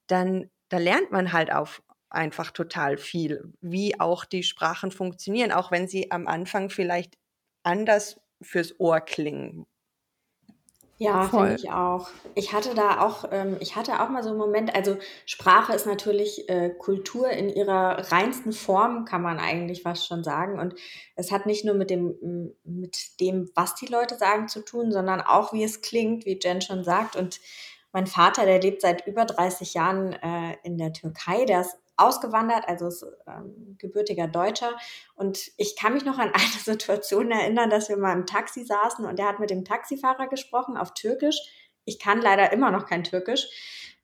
dann 0.05 0.51
da 0.69 0.77
lernt 0.77 1.11
man 1.11 1.33
halt 1.33 1.51
auf 1.51 1.81
einfach 2.09 2.51
total 2.51 2.97
viel, 2.97 3.53
wie 3.61 3.99
auch 3.99 4.25
die 4.25 4.43
Sprachen 4.43 4.91
funktionieren, 4.91 5.51
auch 5.51 5.71
wenn 5.71 5.87
sie 5.87 6.11
am 6.11 6.27
Anfang 6.27 6.69
vielleicht 6.69 7.17
anders 7.63 8.19
fürs 8.41 8.79
Ohr 8.79 9.01
klingen, 9.01 9.65
ja, 10.99 11.23
finde 11.29 11.55
ich 11.55 11.71
auch. 11.71 12.09
Ich 12.35 12.51
hatte 12.51 12.75
da 12.75 12.99
auch, 12.99 13.23
ähm, 13.31 13.55
ich 13.61 13.77
hatte 13.77 14.01
auch 14.01 14.09
mal 14.09 14.21
so 14.21 14.29
einen 14.29 14.37
Moment, 14.37 14.75
also 14.75 14.97
Sprache 15.25 15.73
ist 15.73 15.85
natürlich 15.85 16.49
äh, 16.49 16.69
Kultur 16.69 17.29
in 17.29 17.47
ihrer 17.49 18.11
reinsten 18.11 18.51
Form, 18.51 19.05
kann 19.05 19.21
man 19.21 19.39
eigentlich 19.39 19.83
fast 19.83 20.05
schon 20.07 20.25
sagen. 20.25 20.59
Und 20.59 20.75
es 21.15 21.31
hat 21.31 21.45
nicht 21.45 21.63
nur 21.63 21.73
mit 21.73 21.89
dem, 21.89 22.53
mit 22.65 23.21
dem, 23.21 23.49
was 23.55 23.75
die 23.75 23.85
Leute 23.85 24.17
sagen, 24.17 24.49
zu 24.49 24.61
tun, 24.61 24.91
sondern 24.91 25.21
auch, 25.21 25.53
wie 25.53 25.63
es 25.63 25.81
klingt, 25.81 26.25
wie 26.25 26.37
Jen 26.37 26.59
schon 26.59 26.83
sagt. 26.83 27.15
Und 27.15 27.39
mein 27.91 28.07
Vater, 28.07 28.45
der 28.45 28.61
lebt 28.61 28.81
seit 28.81 29.07
über 29.07 29.25
30 29.25 29.73
Jahren 29.73 30.13
äh, 30.13 30.55
in 30.63 30.77
der 30.77 30.93
Türkei, 30.93 31.45
der 31.45 31.61
ist 31.61 31.77
ausgewandert, 31.97 32.67
also 32.67 32.87
ist 32.87 33.05
ähm, 33.27 33.75
gebürtiger 33.77 34.27
Deutscher. 34.27 34.77
Und 35.15 35.51
ich 35.57 35.75
kann 35.75 35.93
mich 35.93 36.05
noch 36.05 36.17
an 36.17 36.29
eine 36.33 36.63
Situation 36.63 37.31
erinnern, 37.31 37.69
dass 37.69 37.89
wir 37.89 37.97
mal 37.97 38.13
im 38.13 38.25
Taxi 38.25 38.63
saßen 38.63 39.05
und 39.05 39.19
der 39.19 39.27
hat 39.27 39.39
mit 39.39 39.49
dem 39.49 39.65
Taxifahrer 39.65 40.27
gesprochen 40.27 40.77
auf 40.77 40.93
Türkisch. 40.93 41.37
Ich 41.85 41.99
kann 41.99 42.21
leider 42.21 42.51
immer 42.53 42.71
noch 42.71 42.85
kein 42.85 43.03
Türkisch. 43.03 43.47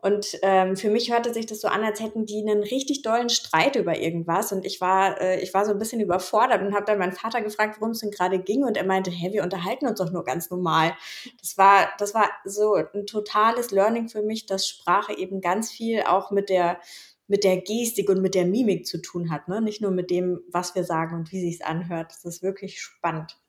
Und 0.06 0.38
ähm, 0.44 0.78
für 0.78 0.92
mich 0.92 1.12
hörte 1.12 1.34
sich 1.34 1.48
das 1.48 1.62
so 1.62 1.68
an, 1.68 1.84
als 1.84 2.00
hätten 2.00 2.28
die 2.28 2.38
einen 2.38 2.62
richtig 2.62 3.02
dollen 3.02 3.30
Streit 3.30 3.76
über 3.76 3.98
irgendwas. 3.98 4.52
Und 4.52 4.64
ich 4.64 4.80
war, 4.80 5.20
äh, 5.20 5.42
ich 5.42 5.52
war 5.56 5.66
so 5.66 5.72
ein 5.72 5.80
bisschen 5.80 6.00
überfordert 6.00 6.62
und 6.62 6.76
habe 6.76 6.86
dann 6.86 7.00
meinen 7.00 7.14
Vater 7.14 7.42
gefragt, 7.42 7.78
worum 7.80 7.90
es 7.90 8.02
denn 8.02 8.12
gerade 8.12 8.38
ging. 8.38 8.64
Und 8.64 8.78
er 8.78 8.86
meinte, 8.86 9.10
hä, 9.10 9.34
wir 9.34 9.42
unterhalten 9.42 9.88
uns 9.88 9.98
doch 9.98 10.12
nur 10.12 10.24
ganz 10.24 10.52
normal. 10.52 10.94
Das 11.42 11.58
war, 11.58 11.90
das 11.98 12.14
war 12.14 12.30
so 12.44 12.76
ein 12.76 13.08
totales 13.08 13.72
Learning 13.72 14.08
für 14.08 14.22
mich, 14.22 14.46
dass 14.46 14.68
Sprache 14.68 15.18
eben 15.18 15.42
ganz 15.42 15.72
viel 15.72 16.04
auch 16.04 16.30
mit 16.30 16.50
der 16.50 16.80
mit 17.28 17.44
der 17.44 17.58
Gestik 17.58 18.08
und 18.08 18.22
mit 18.22 18.36
der 18.36 18.46
Mimik 18.46 18.86
zu 18.86 19.02
tun 19.02 19.32
hat, 19.32 19.48
ne? 19.48 19.60
Nicht 19.60 19.82
nur 19.82 19.90
mit 19.90 20.12
dem, 20.12 20.42
was 20.52 20.76
wir 20.76 20.84
sagen 20.84 21.16
und 21.16 21.32
wie 21.32 21.40
sich's 21.40 21.62
anhört. 21.62 22.12
Das 22.12 22.26
ist 22.26 22.44
wirklich 22.44 22.80
spannend. 22.80 23.40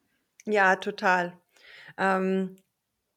Ja, 0.47 0.77
total. 0.77 1.39
Ähm, 1.99 2.57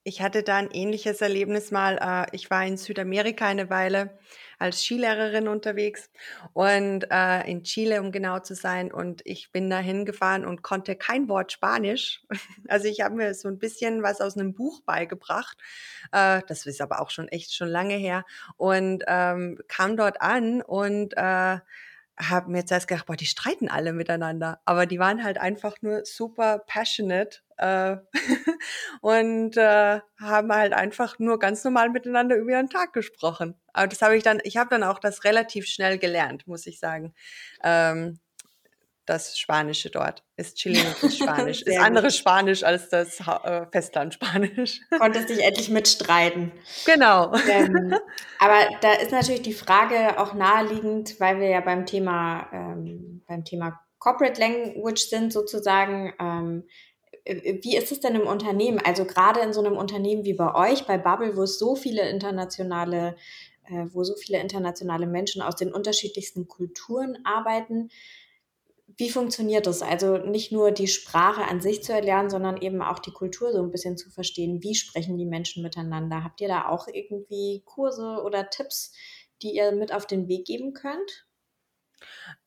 ich 0.04 0.22
hatte 0.22 0.44
da 0.44 0.58
ein 0.58 0.72
ähnliches 0.72 1.22
Erlebnis 1.22 1.72
mal. 1.72 1.98
Äh, 2.32 2.36
ich 2.36 2.50
war 2.50 2.66
in 2.66 2.78
Südamerika 2.78 3.48
eine 3.48 3.70
Weile 3.70 4.18
als 4.58 4.84
Skilehrerin 4.84 5.48
unterwegs 5.48 6.10
und 6.54 7.06
äh, 7.10 7.50
in 7.50 7.64
Chile, 7.64 8.02
um 8.02 8.12
genau 8.12 8.40
zu 8.40 8.56
sein. 8.56 8.92
Und 8.92 9.22
ich 9.26 9.52
bin 9.52 9.70
da 9.70 9.80
hingefahren 9.80 10.46
und 10.46 10.62
konnte 10.62 10.96
kein 10.96 11.30
Wort 11.30 11.52
Spanisch. 11.52 12.22
Also 12.68 12.88
ich 12.88 13.02
habe 13.02 13.16
mir 13.16 13.34
so 13.34 13.48
ein 13.48 13.58
bisschen 13.58 14.04
was 14.04 14.22
aus 14.22 14.38
einem 14.38 14.54
Buch 14.54 14.82
beigebracht. 14.82 15.58
Äh, 16.12 16.42
das 16.48 16.66
ist 16.66 16.82
aber 16.82 17.02
auch 17.02 17.10
schon 17.10 17.28
echt 17.30 17.54
schon 17.54 17.70
lange 17.70 17.96
her. 17.96 18.26
Und 18.58 19.04
ähm, 19.08 19.60
kam 19.68 19.98
dort 19.98 20.22
an 20.22 20.62
und 20.62 21.14
äh, 21.18 21.60
habe 22.22 22.52
mir 22.52 22.60
jetzt 22.60 22.72
erst 22.72 22.88
gedacht, 22.88 23.06
boah, 23.06 23.16
die 23.16 23.26
streiten 23.26 23.70
alle 23.70 23.94
miteinander. 23.94 24.60
Aber 24.66 24.86
die 24.86 25.00
waren 25.00 25.24
halt 25.24 25.38
einfach 25.38 25.76
nur 25.82 26.06
super 26.06 26.60
passionate 26.60 27.40
äh, 27.58 27.98
und 29.02 29.56
äh, 29.58 30.02
haben 30.20 30.54
halt 30.54 30.74
einfach 30.74 31.18
nur 31.20 31.40
ganz 31.40 31.64
normal 31.64 31.90
miteinander 31.90 32.36
über 32.36 32.52
ihren 32.52 32.70
Tag 32.70 32.94
gesprochen. 32.94 33.56
Aber 33.74 33.88
das 33.88 34.02
habe 34.02 34.18
ich 34.18 34.24
dann, 34.24 34.40
ich 34.44 34.58
habe 34.58 34.70
dann 34.70 34.84
auch 34.84 35.00
das 35.00 35.24
relativ 35.24 35.66
schnell 35.68 35.98
gelernt, 35.98 36.46
muss 36.48 36.68
ich 36.68 36.80
sagen. 36.80 37.14
Ähm, 37.64 38.20
das 39.10 39.38
Spanische 39.38 39.90
dort. 39.90 40.24
Ist 40.38 40.58
chilenisch 40.60 41.18
Spanisch. 41.18 41.62
ist 41.64 41.78
anderes 41.80 42.16
Spanisch 42.16 42.64
als 42.64 42.90
das 42.90 43.20
äh, 43.20 43.66
Festlandspanisch. 43.72 44.82
Konntest 44.98 45.30
dich 45.30 45.44
endlich 45.44 45.70
mitstreiten. 45.70 46.52
Genau. 46.86 47.34
Ähm, 47.50 47.96
aber 48.40 48.70
da 48.82 48.94
ist 48.94 49.12
natürlich 49.12 49.42
die 49.42 49.54
Frage 49.54 50.20
auch 50.20 50.34
naheliegend, 50.34 51.20
weil 51.20 51.40
wir 51.40 51.50
ja 51.50 51.62
beim 51.62 51.86
Thema, 51.86 52.48
ähm, 52.54 53.24
beim 53.28 53.44
Thema 53.44 53.80
Corporate 53.98 54.40
Language 54.40 55.02
sind 55.02 55.34
sozusagen. 55.34 56.14
Ähm, 56.20 56.64
wie 57.26 57.76
ist 57.76 57.92
es 57.92 58.00
denn 58.00 58.16
im 58.16 58.26
Unternehmen? 58.26 58.80
Also 58.84 59.06
gerade 59.06 59.42
in 59.42 59.54
so 59.54 59.64
einem 59.64 59.78
Unternehmen 59.78 60.24
wie 60.24 60.34
bei 60.34 60.56
euch, 60.56 60.88
bei 60.88 60.98
Bubble, 60.98 61.36
wo 61.36 61.44
es 61.44 61.60
so 61.60 61.76
viele 61.76 62.10
internationale 62.10 63.18
äh, 63.70 63.86
wo 63.94 64.04
so 64.04 64.16
viele 64.16 64.40
internationale 64.40 65.06
Menschen 65.06 65.42
aus 65.42 65.56
den 65.56 65.72
unterschiedlichsten 65.72 66.48
Kulturen 66.48 67.20
arbeiten. 67.24 67.90
Wie 69.00 69.10
funktioniert 69.10 69.66
das? 69.66 69.82
Also 69.82 70.18
nicht 70.18 70.52
nur 70.52 70.72
die 70.72 70.90
Sprache 70.90 71.46
an 71.46 71.62
sich 71.62 71.82
zu 71.82 71.94
erlernen, 71.94 72.30
sondern 72.30 72.62
eben 72.62 72.82
auch 72.82 73.00
die 73.00 73.14
Kultur 73.14 73.54
so 73.54 73.64
ein 73.64 73.72
bisschen 73.72 73.96
zu 73.96 74.10
verstehen. 74.10 74.62
Wie 74.62 74.76
sprechen 74.76 75.18
die 75.18 75.26
Menschen 75.26 75.64
miteinander? 75.64 76.26
Habt 76.26 76.42
ihr 76.42 76.50
da 76.50 76.68
auch 76.68 76.86
irgendwie 76.92 77.64
Kurse 77.64 78.22
oder 78.22 78.50
Tipps, 78.50 78.94
die 79.42 79.56
ihr 79.56 79.72
mit 79.72 79.94
auf 79.94 80.06
den 80.06 80.28
Weg 80.28 80.44
geben 80.44 80.74
könnt? 80.74 81.26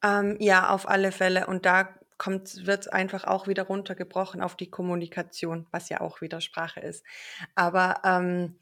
Ähm, 0.05 0.37
ja, 0.41 0.69
auf 0.69 0.87
alle 0.87 1.11
Fälle. 1.11 1.47
Und 1.47 1.65
da 1.65 1.89
kommt, 2.19 2.67
wird 2.67 2.93
einfach 2.93 3.25
auch 3.25 3.49
wieder 3.49 3.63
runtergebrochen 3.63 4.43
auf 4.43 4.55
die 4.55 4.69
Kommunikation, 4.69 5.67
was 5.71 5.89
ja 5.89 6.03
auch 6.03 6.21
wieder 6.21 6.43
Sprache 6.43 6.81
ist. 6.81 7.03
Aber 7.55 8.03
ähm, 8.05 8.59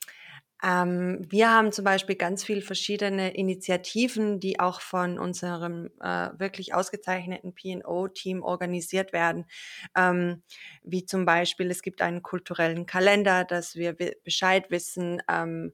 ähm, 0.62 1.26
wir 1.28 1.50
haben 1.50 1.72
zum 1.72 1.84
Beispiel 1.84 2.16
ganz 2.16 2.44
viele 2.44 2.60
verschiedene 2.62 3.34
Initiativen, 3.34 4.40
die 4.40 4.60
auch 4.60 4.80
von 4.80 5.18
unserem 5.18 5.90
äh, 6.00 6.30
wirklich 6.38 6.74
ausgezeichneten 6.74 7.54
PO-Team 7.54 8.42
organisiert 8.42 9.12
werden. 9.12 9.46
Ähm, 9.96 10.42
wie 10.82 11.04
zum 11.04 11.24
Beispiel, 11.24 11.70
es 11.70 11.82
gibt 11.82 12.02
einen 12.02 12.22
kulturellen 12.22 12.86
Kalender, 12.86 13.44
dass 13.44 13.74
wir 13.76 13.96
Bescheid 14.24 14.70
wissen, 14.70 15.22
ähm, 15.28 15.72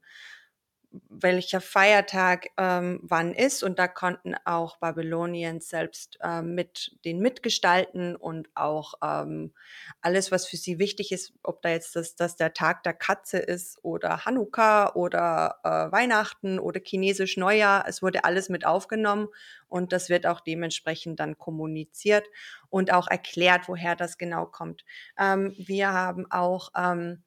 welcher 1.08 1.60
Feiertag 1.60 2.48
ähm, 2.56 3.00
wann 3.02 3.32
ist 3.32 3.62
und 3.62 3.78
da 3.78 3.88
konnten 3.88 4.34
auch 4.44 4.78
Babyloniens 4.78 5.68
selbst 5.68 6.18
äh, 6.22 6.42
mit 6.42 6.96
den 7.04 7.20
mitgestalten 7.20 8.16
und 8.16 8.48
auch 8.54 8.94
ähm, 9.02 9.52
alles, 10.00 10.32
was 10.32 10.46
für 10.46 10.56
sie 10.56 10.78
wichtig 10.78 11.12
ist, 11.12 11.32
ob 11.42 11.62
da 11.62 11.70
jetzt 11.70 11.96
das, 11.96 12.16
das 12.16 12.36
der 12.36 12.52
Tag 12.52 12.82
der 12.82 12.94
Katze 12.94 13.38
ist 13.38 13.78
oder 13.82 14.24
Hanukkah 14.24 14.92
oder 14.94 15.56
äh, 15.64 15.92
Weihnachten 15.92 16.58
oder 16.58 16.80
chinesisch 16.84 17.36
Neujahr, 17.36 17.84
es 17.88 18.02
wurde 18.02 18.24
alles 18.24 18.48
mit 18.48 18.66
aufgenommen 18.66 19.28
und 19.68 19.92
das 19.92 20.08
wird 20.08 20.26
auch 20.26 20.40
dementsprechend 20.40 21.20
dann 21.20 21.38
kommuniziert 21.38 22.26
und 22.70 22.92
auch 22.92 23.08
erklärt, 23.08 23.68
woher 23.68 23.96
das 23.96 24.18
genau 24.18 24.46
kommt. 24.46 24.84
Ähm, 25.18 25.54
wir 25.58 25.92
haben 25.92 26.30
auch 26.30 26.70
ähm, 26.76 27.22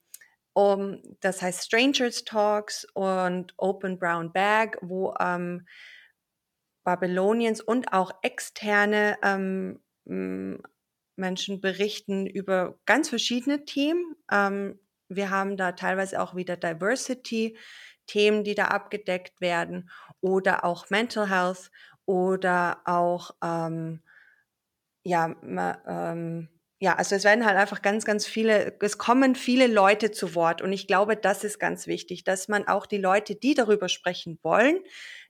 um, 0.59 1.01
das 1.21 1.41
heißt 1.41 1.65
Strangers 1.65 2.25
Talks 2.25 2.85
und 2.93 3.53
Open 3.57 3.97
Brown 3.97 4.33
Bag, 4.33 4.77
wo 4.81 5.13
ähm, 5.17 5.65
Babyloniens 6.83 7.61
und 7.61 7.93
auch 7.93 8.11
externe 8.23 9.17
ähm, 9.23 9.79
Menschen 11.15 11.61
berichten 11.61 12.27
über 12.27 12.77
ganz 12.85 13.07
verschiedene 13.07 13.63
Themen. 13.63 14.15
Ähm, 14.29 14.79
wir 15.07 15.29
haben 15.29 15.55
da 15.55 15.71
teilweise 15.71 16.21
auch 16.21 16.35
wieder 16.35 16.57
Diversity-Themen, 16.57 18.43
die 18.43 18.55
da 18.55 18.65
abgedeckt 18.65 19.39
werden 19.39 19.89
oder 20.19 20.65
auch 20.65 20.89
Mental 20.89 21.29
Health 21.29 21.71
oder 22.05 22.81
auch 22.83 23.31
ähm, 23.41 24.01
ja, 25.03 25.33
ähm, 25.41 26.49
ja, 26.81 26.95
also 26.95 27.15
es 27.15 27.25
werden 27.25 27.45
halt 27.45 27.57
einfach 27.57 27.81
ganz, 27.81 28.05
ganz 28.05 28.25
viele, 28.25 28.73
es 28.79 28.97
kommen 28.97 29.35
viele 29.35 29.67
Leute 29.67 30.11
zu 30.11 30.33
Wort 30.33 30.61
und 30.61 30.71
ich 30.71 30.87
glaube, 30.87 31.17
das 31.17 31.43
ist 31.43 31.59
ganz 31.59 31.87
wichtig, 31.87 32.23
dass 32.23 32.47
man 32.47 32.67
auch 32.69 32.85
die 32.85 32.97
Leute, 32.97 33.35
die 33.35 33.53
darüber 33.53 33.89
sprechen 33.89 34.39
wollen, 34.43 34.79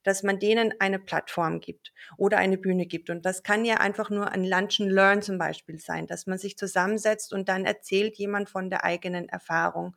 dass 0.04 0.22
man 0.22 0.40
denen 0.40 0.74
eine 0.80 1.00
Plattform 1.00 1.60
gibt 1.60 1.92
oder 2.18 2.38
eine 2.38 2.58
Bühne 2.60 2.86
gibt. 2.86 3.10
Und 3.10 3.26
das 3.26 3.42
kann 3.42 3.66
ja 3.66 3.78
einfach 3.78 4.12
nur 4.12 4.32
ein 4.32 4.44
Lunch 4.46 4.80
and 4.80 4.92
Learn 4.92 5.22
zum 5.24 5.40
Beispiel 5.40 5.80
sein, 5.80 6.06
dass 6.06 6.28
man 6.28 6.38
sich 6.38 6.56
zusammensetzt 6.56 7.34
und 7.34 7.50
dann 7.50 7.66
erzählt 7.66 8.18
jemand 8.18 8.50
von 8.50 8.70
der 8.70 8.84
eigenen 8.84 9.28
Erfahrung. 9.28 9.96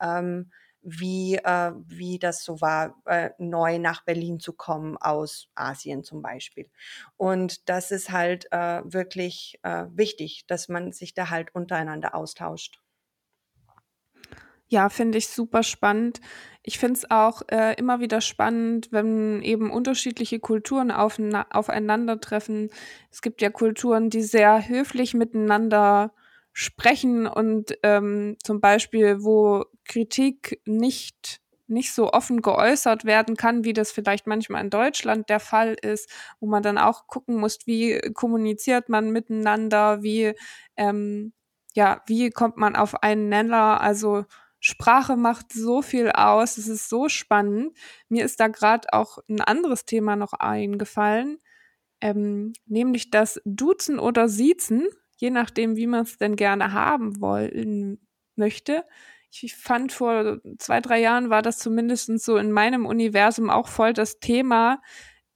Ähm, 0.00 0.50
wie, 0.84 1.36
äh, 1.36 1.72
wie 1.86 2.18
das 2.18 2.44
so 2.44 2.60
war, 2.60 3.00
äh, 3.06 3.30
neu 3.38 3.78
nach 3.78 4.04
Berlin 4.04 4.38
zu 4.38 4.52
kommen 4.52 4.96
aus 4.98 5.48
Asien 5.54 6.04
zum 6.04 6.22
Beispiel. 6.22 6.70
Und 7.16 7.68
das 7.68 7.90
ist 7.90 8.10
halt 8.10 8.46
äh, 8.52 8.82
wirklich 8.84 9.58
äh, 9.62 9.86
wichtig, 9.90 10.44
dass 10.46 10.68
man 10.68 10.92
sich 10.92 11.14
da 11.14 11.30
halt 11.30 11.54
untereinander 11.54 12.14
austauscht. 12.14 12.80
Ja, 14.68 14.88
finde 14.88 15.18
ich 15.18 15.28
super 15.28 15.62
spannend. 15.62 16.20
Ich 16.62 16.78
finde 16.78 16.94
es 16.98 17.10
auch 17.10 17.42
äh, 17.48 17.74
immer 17.74 18.00
wieder 18.00 18.20
spannend, 18.20 18.88
wenn 18.90 19.42
eben 19.42 19.70
unterschiedliche 19.70 20.40
Kulturen 20.40 20.90
aufeinandertreffen. 20.90 22.70
Es 23.10 23.20
gibt 23.20 23.42
ja 23.42 23.50
Kulturen, 23.50 24.10
die 24.10 24.22
sehr 24.22 24.66
höflich 24.66 25.14
miteinander 25.14 26.14
sprechen 26.52 27.26
und 27.26 27.76
ähm, 27.82 28.36
zum 28.42 28.60
Beispiel, 28.60 29.22
wo 29.22 29.64
Kritik 29.84 30.60
nicht 30.66 31.40
nicht 31.66 31.94
so 31.94 32.12
offen 32.12 32.42
geäußert 32.42 33.06
werden 33.06 33.36
kann, 33.36 33.64
wie 33.64 33.72
das 33.72 33.90
vielleicht 33.90 34.26
manchmal 34.26 34.62
in 34.62 34.68
Deutschland 34.70 35.30
der 35.30 35.40
Fall 35.40 35.74
ist, 35.80 36.10
wo 36.38 36.46
man 36.46 36.62
dann 36.62 36.76
auch 36.76 37.06
gucken 37.06 37.36
muss, 37.36 37.58
wie 37.66 37.98
kommuniziert 38.12 38.90
man 38.90 39.10
miteinander, 39.10 40.02
wie 40.02 40.34
ähm, 40.76 41.32
ja, 41.74 42.02
wie 42.06 42.30
kommt 42.30 42.58
man 42.58 42.76
auf 42.76 43.02
einen 43.02 43.28
Nenner? 43.30 43.80
Also 43.80 44.24
Sprache 44.60 45.16
macht 45.16 45.52
so 45.52 45.80
viel 45.82 46.10
aus, 46.10 46.58
es 46.58 46.68
ist 46.68 46.88
so 46.90 47.08
spannend. 47.08 47.76
Mir 48.08 48.24
ist 48.26 48.40
da 48.40 48.48
gerade 48.48 48.92
auch 48.92 49.18
ein 49.28 49.40
anderes 49.40 49.86
Thema 49.86 50.16
noch 50.16 50.34
eingefallen, 50.34 51.38
ähm, 52.00 52.52
nämlich 52.66 53.10
das 53.10 53.40
Duzen 53.44 53.98
oder 53.98 54.28
Siezen 54.28 54.86
je 55.16 55.30
nachdem, 55.30 55.76
wie 55.76 55.86
man 55.86 56.02
es 56.02 56.18
denn 56.18 56.36
gerne 56.36 56.72
haben 56.72 57.20
wollen 57.20 57.98
möchte. 58.36 58.84
Ich 59.42 59.56
fand 59.56 59.92
vor 59.92 60.38
zwei, 60.58 60.80
drei 60.80 61.00
Jahren 61.00 61.30
war 61.30 61.42
das 61.42 61.58
zumindest 61.58 62.18
so 62.20 62.36
in 62.36 62.52
meinem 62.52 62.86
Universum 62.86 63.50
auch 63.50 63.68
voll 63.68 63.92
das 63.92 64.20
Thema, 64.20 64.80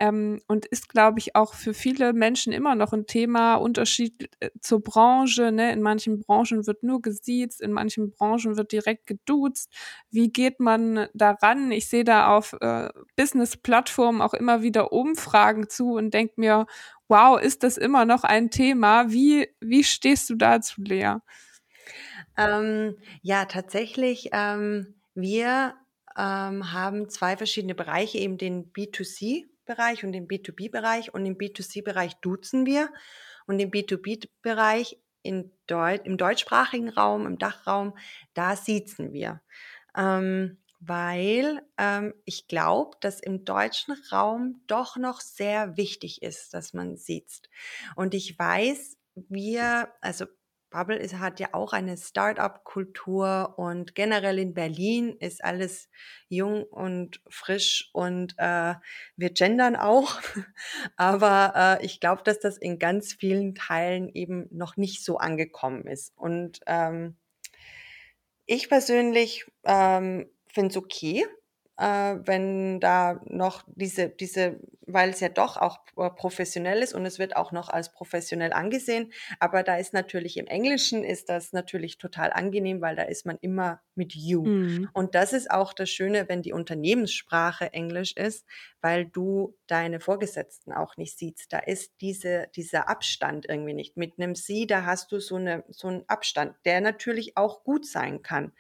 ähm, 0.01 0.41
und 0.47 0.67
ist, 0.67 0.89
glaube 0.89 1.19
ich, 1.19 1.35
auch 1.35 1.55
für 1.55 1.75
viele 1.75 2.13
Menschen 2.13 2.53
immer 2.53 2.75
noch 2.75 2.93
ein 2.93 3.07
Thema, 3.07 3.57
Unterschied 3.57 4.31
äh, 4.41 4.51
zur 4.61 4.81
Branche. 4.83 5.51
Ne? 5.51 5.73
In 5.73 5.83
manchen 5.83 6.21
Branchen 6.21 6.67
wird 6.67 6.83
nur 6.83 7.03
gesiezt, 7.03 7.61
in 7.61 7.73
manchen 7.73 8.11
Branchen 8.11 8.57
wird 8.57 8.71
direkt 8.73 9.07
geduzt. 9.07 9.73
Wie 10.11 10.31
geht 10.31 10.61
man 10.61 11.09
daran? 11.15 11.73
Ich 11.73 11.89
sehe 11.89 12.05
da 12.05 12.37
auf 12.37 12.55
äh, 12.61 12.91
Business-Plattformen 13.17 14.23
auch 14.23 14.35
immer 14.35 14.63
wieder 14.63 14.93
Umfragen 14.93 15.69
zu 15.69 15.95
und 15.95 16.15
denke 16.15 16.35
mir, 16.37 16.67
wow, 17.09 17.41
ist 17.41 17.63
das 17.65 17.77
immer 17.77 18.05
noch 18.05 18.23
ein 18.23 18.51
Thema? 18.51 19.11
Wie, 19.11 19.49
wie 19.61 19.83
stehst 19.83 20.31
du 20.31 20.37
dazu, 20.37 20.83
Lea? 20.83 21.17
Ähm, 22.39 22.97
ja, 23.23 23.45
tatsächlich, 23.45 24.31
ähm, 24.33 24.95
wir 25.15 25.75
ähm, 26.17 26.73
haben 26.73 27.09
zwei 27.11 27.37
verschiedene 27.37 27.75
Bereiche, 27.75 28.19
eben 28.19 28.39
den 28.39 28.73
B2C 28.73 29.45
Bereich 29.69 30.03
und 30.03 30.15
im 30.15 30.27
B2B-Bereich. 30.27 31.15
Und 31.15 31.27
im 31.27 31.37
B2C-Bereich 31.37 32.15
duzen 32.17 32.67
wir. 32.67 32.91
Und 33.47 33.61
im 33.61 33.71
B2B-Bereich 33.71 34.99
in 35.23 35.53
Deut 35.67 36.07
im 36.07 36.17
deutschsprachigen 36.17 36.89
Raum, 36.89 37.27
im 37.27 37.39
Dachraum, 37.39 37.97
da 38.35 38.57
siezen 38.57 39.13
wir. 39.13 39.43
Ähm, 39.97 40.59
weil 40.81 41.61
ähm, 41.77 42.15
ich 42.25 42.47
glaube, 42.47 42.97
dass 43.01 43.21
im 43.21 43.45
deutschen 43.45 43.95
Raum 44.13 44.63
doch 44.69 44.97
noch 44.97 45.21
sehr 45.21 45.77
wichtig 45.77 46.23
ist, 46.23 46.55
dass 46.55 46.73
man 46.73 46.97
sieht. 46.97 47.51
Und 47.97 48.15
ich 48.15 48.39
weiß, 48.39 48.97
wir, 49.29 49.93
also 50.01 50.27
Bubble 50.71 50.97
ist, 50.97 51.19
hat 51.19 51.41
ja 51.41 51.49
auch 51.53 51.73
eine 51.73 51.97
Start-up-Kultur 51.97 53.55
und 53.57 53.95
generell 53.95 54.39
in 54.39 54.55
Berlin 54.55 55.17
ist 55.19 55.43
alles 55.43 55.89
jung 56.29 56.65
und 56.65 57.23
frisch 57.29 57.91
und 57.93 58.35
äh, 58.39 58.75
wir 59.17 59.31
gendern 59.31 59.77
auch. 59.77 60.21
Aber 60.97 61.79
äh, 61.81 61.85
ich 61.87 62.01
glaube, 62.01 62.23
dass 62.23 62.39
das 62.41 62.59
in 62.59 62.79
ganz 62.79 63.15
vielen 63.15 63.55
Teilen 63.55 64.09
eben 64.09 64.47
noch 64.51 64.77
nicht 64.77 65.05
so 65.05 65.19
angekommen 65.19 65.87
ist. 65.87 66.13
Und 66.17 66.61
ähm, 66.67 67.17
ich 68.47 68.69
persönlich 68.69 69.47
ähm, 69.65 70.31
finde 70.49 70.71
es 70.71 70.77
okay, 70.77 71.27
äh, 71.79 72.17
wenn 72.25 72.81
da 72.81 73.21
noch 73.27 73.65
diese, 73.69 74.09
diese, 74.09 74.59
weil 74.87 75.11
es 75.11 75.21
ja 75.21 75.29
doch 75.29 75.57
auch 75.57 75.79
äh, 75.97 76.11
professionell 76.11 76.83
ist 76.83 76.93
und 76.93 77.07
es 77.07 77.21
wird 77.21 77.37
auch 77.37 77.53
noch 77.53 77.69
als 77.69 77.93
professionell 77.93 78.53
angesehen. 78.53 79.13
Aber 79.39 79.63
da 79.63 79.77
ist 79.77 79.93
natürlich 79.93 80.39
im 80.39 80.49
Englischen 80.49 81.05
ist 81.05 81.29
das 81.29 81.53
natürlich 81.53 81.99
total 81.99 82.33
angenehm, 82.33 82.81
weil 82.81 82.97
da 82.97 83.03
ist 83.03 83.27
man 83.27 83.39
immer 83.41 83.81
mit 83.95 84.15
you. 84.15 84.45
Mhm. 84.45 84.89
Und 84.93 85.15
das 85.15 85.33
ist 85.33 85.51
auch 85.53 85.73
das 85.73 85.89
Schöne, 85.89 86.29
wenn 86.29 86.43
die 86.43 86.53
Unternehmenssprache 86.53 87.73
Englisch 87.73 88.17
ist, 88.17 88.45
weil 88.81 89.07
du 89.07 89.57
deine 89.69 90.01
Vorgesetzten 90.01 90.73
auch 90.73 90.97
nicht 90.97 91.17
siehst. 91.17 91.53
Da 91.53 91.61
ist 91.61 91.93
diese, 92.01 92.49
dieser 92.57 92.89
Abstand 92.89 93.47
irgendwie 93.49 93.75
nicht. 93.75 93.97
Mit 93.97 94.19
einem 94.19 94.35
Sie, 94.35 94.67
da 94.67 94.85
hast 94.85 95.13
du 95.13 95.21
so, 95.21 95.37
eine, 95.37 95.63
so 95.69 95.87
einen 95.87 96.03
Abstand, 96.09 96.57
der 96.65 96.81
natürlich 96.81 97.37
auch 97.37 97.63
gut 97.63 97.87
sein 97.87 98.23
kann 98.23 98.53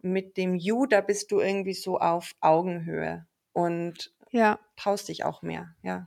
mit 0.00 0.36
dem 0.36 0.54
You, 0.54 0.86
da 0.86 1.00
bist 1.00 1.30
du 1.30 1.40
irgendwie 1.40 1.74
so 1.74 1.98
auf 1.98 2.32
Augenhöhe 2.40 3.26
und 3.52 4.12
ja. 4.30 4.58
traust 4.76 5.08
dich 5.08 5.24
auch 5.24 5.42
mehr, 5.42 5.74
ja. 5.82 6.06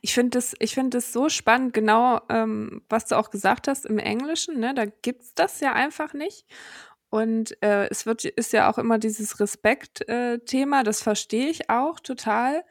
Ich 0.00 0.14
finde 0.14 0.38
es 0.38 0.54
ich 0.58 0.74
finde 0.74 0.98
es 0.98 1.12
so 1.12 1.28
spannend, 1.28 1.74
genau, 1.74 2.20
ähm, 2.28 2.82
was 2.88 3.06
du 3.06 3.16
auch 3.16 3.30
gesagt 3.30 3.68
hast 3.68 3.86
im 3.86 3.98
Englischen, 3.98 4.58
ne? 4.58 4.74
Da 4.74 4.86
gibt's 4.86 5.34
das 5.34 5.60
ja 5.60 5.72
einfach 5.72 6.14
nicht. 6.14 6.46
Und 7.10 7.62
äh, 7.62 7.88
es 7.90 8.06
wird, 8.06 8.24
ist 8.24 8.54
ja 8.54 8.70
auch 8.70 8.78
immer 8.78 8.98
dieses 8.98 9.38
Respekt-Thema, 9.38 10.80
äh, 10.80 10.84
das 10.84 11.02
verstehe 11.02 11.50
ich 11.50 11.68
auch 11.68 12.00
total. 12.00 12.64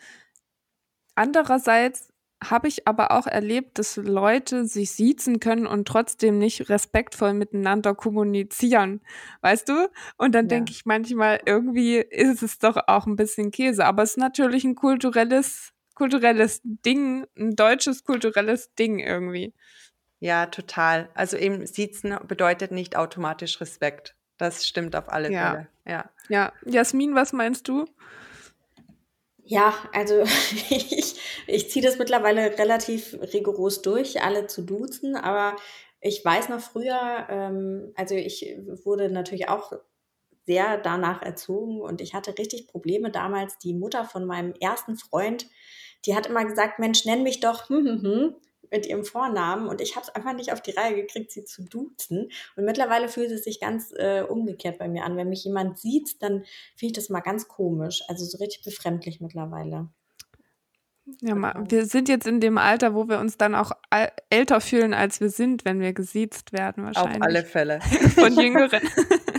Andererseits 1.14 2.11
habe 2.44 2.68
ich 2.68 2.88
aber 2.88 3.12
auch 3.12 3.28
erlebt, 3.28 3.78
dass 3.78 3.98
Leute 3.98 4.66
sich 4.66 4.92
siezen 4.92 5.40
können 5.40 5.68
und 5.68 5.88
trotzdem 5.88 6.40
nicht 6.40 6.70
respektvoll 6.70 7.34
miteinander 7.34 7.94
kommunizieren. 7.94 9.02
Weißt 9.42 9.70
du? 9.70 9.90
Und 10.18 10.34
dann 10.34 10.46
ja. 10.46 10.50
denke 10.50 10.72
ich 10.72 10.86
manchmal, 10.86 11.40
irgendwie 11.46 11.98
ist 11.98 12.42
es 12.42 12.58
doch 12.58 12.78
auch 12.88 13.06
ein 13.06 13.16
bisschen 13.16 13.52
Käse. 13.52 13.86
Aber 13.86 14.04
es 14.04 14.12
ist 14.12 14.18
natürlich 14.18 14.64
ein 14.64 14.76
kulturelles, 14.76 15.72
kulturelles 15.94 16.62
Ding, 16.64 17.28
ein 17.38 17.56
deutsches 17.56 18.04
kulturelles 18.04 18.74
Ding 18.74 19.00
irgendwie. 19.00 19.54
Ja, 20.20 20.48
total. 20.48 21.10
Also 21.14 21.38
eben 21.38 21.66
Siezen 21.66 22.16
bedeutet 22.28 22.72
nicht 22.72 22.96
automatisch 22.96 23.62
Respekt. 23.62 24.16
Das 24.38 24.66
stimmt 24.66 24.96
auf 24.96 25.12
alle 25.12 25.32
ja. 25.32 25.52
Fälle. 25.52 25.68
Ja. 25.86 26.10
Ja. 26.30 26.54
Jasmin, 26.66 27.14
was 27.14 27.34
meinst 27.34 27.68
du? 27.68 27.86
Ja, 29.52 29.74
also 29.92 30.22
ich, 30.70 31.20
ich 31.46 31.70
ziehe 31.70 31.86
das 31.86 31.98
mittlerweile 32.00 32.58
relativ 32.58 33.18
rigoros 33.34 33.82
durch, 33.82 34.22
alle 34.22 34.48
zu 34.48 34.62
duzen, 34.62 35.18
aber 35.18 35.58
ich 36.00 36.24
weiß 36.24 36.48
noch 36.48 36.62
früher, 36.62 37.28
ähm, 37.30 37.92
also 37.96 38.16
ich 38.16 38.46
wurde 38.86 39.10
natürlich 39.10 39.50
auch 39.50 39.74
sehr 40.46 40.78
danach 40.78 41.22
erzogen 41.22 41.82
und 41.82 42.00
ich 42.00 42.14
hatte 42.14 42.38
richtig 42.38 42.68
Probleme 42.68 43.12
damals. 43.12 43.58
Die 43.58 43.74
Mutter 43.74 44.06
von 44.06 44.26
meinem 44.26 44.54
ersten 44.62 44.96
Freund, 44.96 45.48
die 46.06 46.16
hat 46.16 46.28
immer 46.28 46.46
gesagt, 46.46 46.80
Mensch, 46.80 47.04
nenn 47.04 47.24
mich 47.24 47.42
doch 47.42 47.68
hm, 47.68 47.86
hm, 47.86 48.02
hm 48.04 48.36
mit 48.72 48.86
ihrem 48.86 49.04
Vornamen 49.04 49.68
und 49.68 49.82
ich 49.82 49.96
habe 49.96 50.06
es 50.08 50.16
einfach 50.16 50.34
nicht 50.34 50.52
auf 50.54 50.62
die 50.62 50.72
Reihe 50.72 50.96
gekriegt, 50.96 51.32
sie 51.32 51.44
zu 51.44 51.64
duzen. 51.64 52.32
Und 52.56 52.66
mittlerweile 52.66 53.10
fühlt 53.10 53.32
es 53.32 53.44
sich 53.44 53.60
ganz 53.60 53.94
äh, 53.96 54.22
umgekehrt 54.22 54.80
bei 54.80 54.88
mir 54.88 55.04
an. 55.04 55.18
Wenn 55.18 55.30
mich 55.30 55.44
jemand 55.44 55.78
sieht, 55.78 56.22
dann 56.24 56.46
finde 56.76 56.92
ich 56.92 56.94
das 56.94 57.10
mal 57.10 57.20
ganz 57.20 57.48
komisch, 57.48 58.04
also 58.08 58.26
so 58.26 58.38
richtig 58.38 58.64
befremdlich 58.64 59.20
mittlerweile. 59.20 59.90
Ja, 61.20 61.34
genau. 61.34 61.50
wir 61.68 61.86
sind 61.86 62.10
jetzt 62.10 62.28
in 62.28 62.40
dem 62.40 62.58
Alter, 62.58 62.94
wo 62.94 63.10
wir 63.10 63.20
uns 63.20 63.38
dann 63.38 63.56
auch 63.56 63.72
älter 64.30 64.62
fühlen, 64.62 64.94
als 64.94 65.20
wir 65.20 65.30
sind, 65.30 65.66
wenn 65.66 65.80
wir 65.80 65.94
gesiezt 65.94 66.54
werden, 66.54 66.86
wahrscheinlich. 66.86 67.18
Auf 67.18 67.22
alle 67.22 67.44
Fälle. 67.44 67.82
Von 68.16 68.40
Jüngeren. 68.40 68.82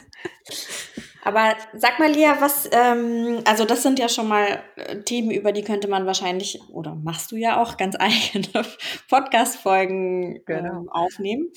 Aber 1.24 1.56
sag 1.72 2.00
mal, 2.00 2.10
Lia, 2.10 2.40
was, 2.40 2.68
ähm, 2.72 3.42
also 3.44 3.64
das 3.64 3.84
sind 3.84 4.00
ja 4.00 4.08
schon 4.08 4.26
mal 4.26 4.60
äh, 4.74 5.02
Themen, 5.02 5.30
über 5.30 5.52
die 5.52 5.62
könnte 5.62 5.86
man 5.86 6.04
wahrscheinlich, 6.04 6.60
oder 6.70 6.96
machst 6.96 7.30
du 7.30 7.36
ja 7.36 7.62
auch 7.62 7.76
ganz 7.76 7.94
eigene 8.00 8.66
Podcast-Folgen 9.08 10.44
genau. 10.44 10.80
ähm, 10.80 10.88
aufnehmen. 10.88 11.52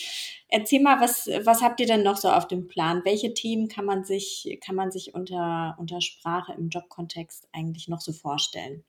Erzähl 0.50 0.82
mal, 0.82 1.02
was, 1.02 1.28
was 1.44 1.64
habt 1.64 1.80
ihr 1.80 1.88
denn 1.88 2.04
noch 2.04 2.18
so 2.18 2.30
auf 2.30 2.48
dem 2.48 2.68
Plan? 2.68 3.02
Welche 3.06 3.34
Themen 3.34 3.68
kann 3.68 3.86
man 3.86 4.04
sich, 4.04 4.60
kann 4.64 4.76
man 4.76 4.92
sich 4.92 5.16
unter, 5.16 5.76
unter 5.80 6.00
Sprache 6.00 6.54
im 6.54 6.70
Jobkontext 6.70 7.48
eigentlich 7.52 7.88
noch 7.88 8.02
so 8.02 8.14
vorstellen? 8.14 8.84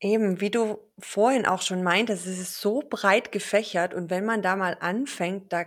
Eben, 0.00 0.40
wie 0.40 0.50
du 0.50 0.78
vorhin 0.98 1.44
auch 1.44 1.60
schon 1.60 1.82
meintest, 1.82 2.26
es 2.26 2.38
ist 2.38 2.60
so 2.62 2.82
breit 2.88 3.30
gefächert 3.30 3.92
und 3.92 4.08
wenn 4.08 4.24
man 4.24 4.40
da 4.40 4.56
mal 4.56 4.78
anfängt, 4.80 5.52
da 5.52 5.64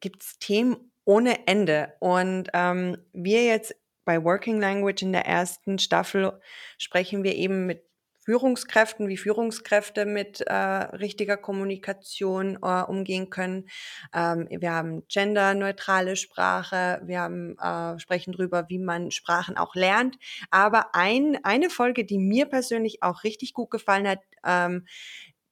gibt's 0.00 0.38
Themen 0.38 0.87
ohne 1.08 1.46
Ende. 1.46 1.94
Und 2.00 2.50
ähm, 2.52 2.98
wir 3.14 3.42
jetzt 3.42 3.74
bei 4.04 4.22
Working 4.22 4.60
Language 4.60 5.00
in 5.00 5.12
der 5.12 5.24
ersten 5.24 5.78
Staffel 5.78 6.38
sprechen 6.76 7.24
wir 7.24 7.34
eben 7.34 7.64
mit 7.64 7.82
Führungskräften, 8.26 9.08
wie 9.08 9.16
Führungskräfte 9.16 10.04
mit 10.04 10.42
äh, 10.42 10.52
richtiger 10.52 11.38
Kommunikation 11.38 12.58
äh, 12.62 12.82
umgehen 12.82 13.30
können. 13.30 13.70
Ähm, 14.14 14.48
wir 14.50 14.70
haben 14.70 15.02
genderneutrale 15.08 16.14
Sprache, 16.14 17.00
wir 17.06 17.20
haben, 17.20 17.56
äh, 17.58 17.98
sprechen 17.98 18.34
darüber, 18.34 18.68
wie 18.68 18.78
man 18.78 19.10
Sprachen 19.10 19.56
auch 19.56 19.74
lernt. 19.74 20.18
Aber 20.50 20.94
ein, 20.94 21.38
eine 21.42 21.70
Folge, 21.70 22.04
die 22.04 22.18
mir 22.18 22.44
persönlich 22.44 23.02
auch 23.02 23.24
richtig 23.24 23.54
gut 23.54 23.70
gefallen 23.70 24.06
hat, 24.06 24.20
ähm, 24.44 24.86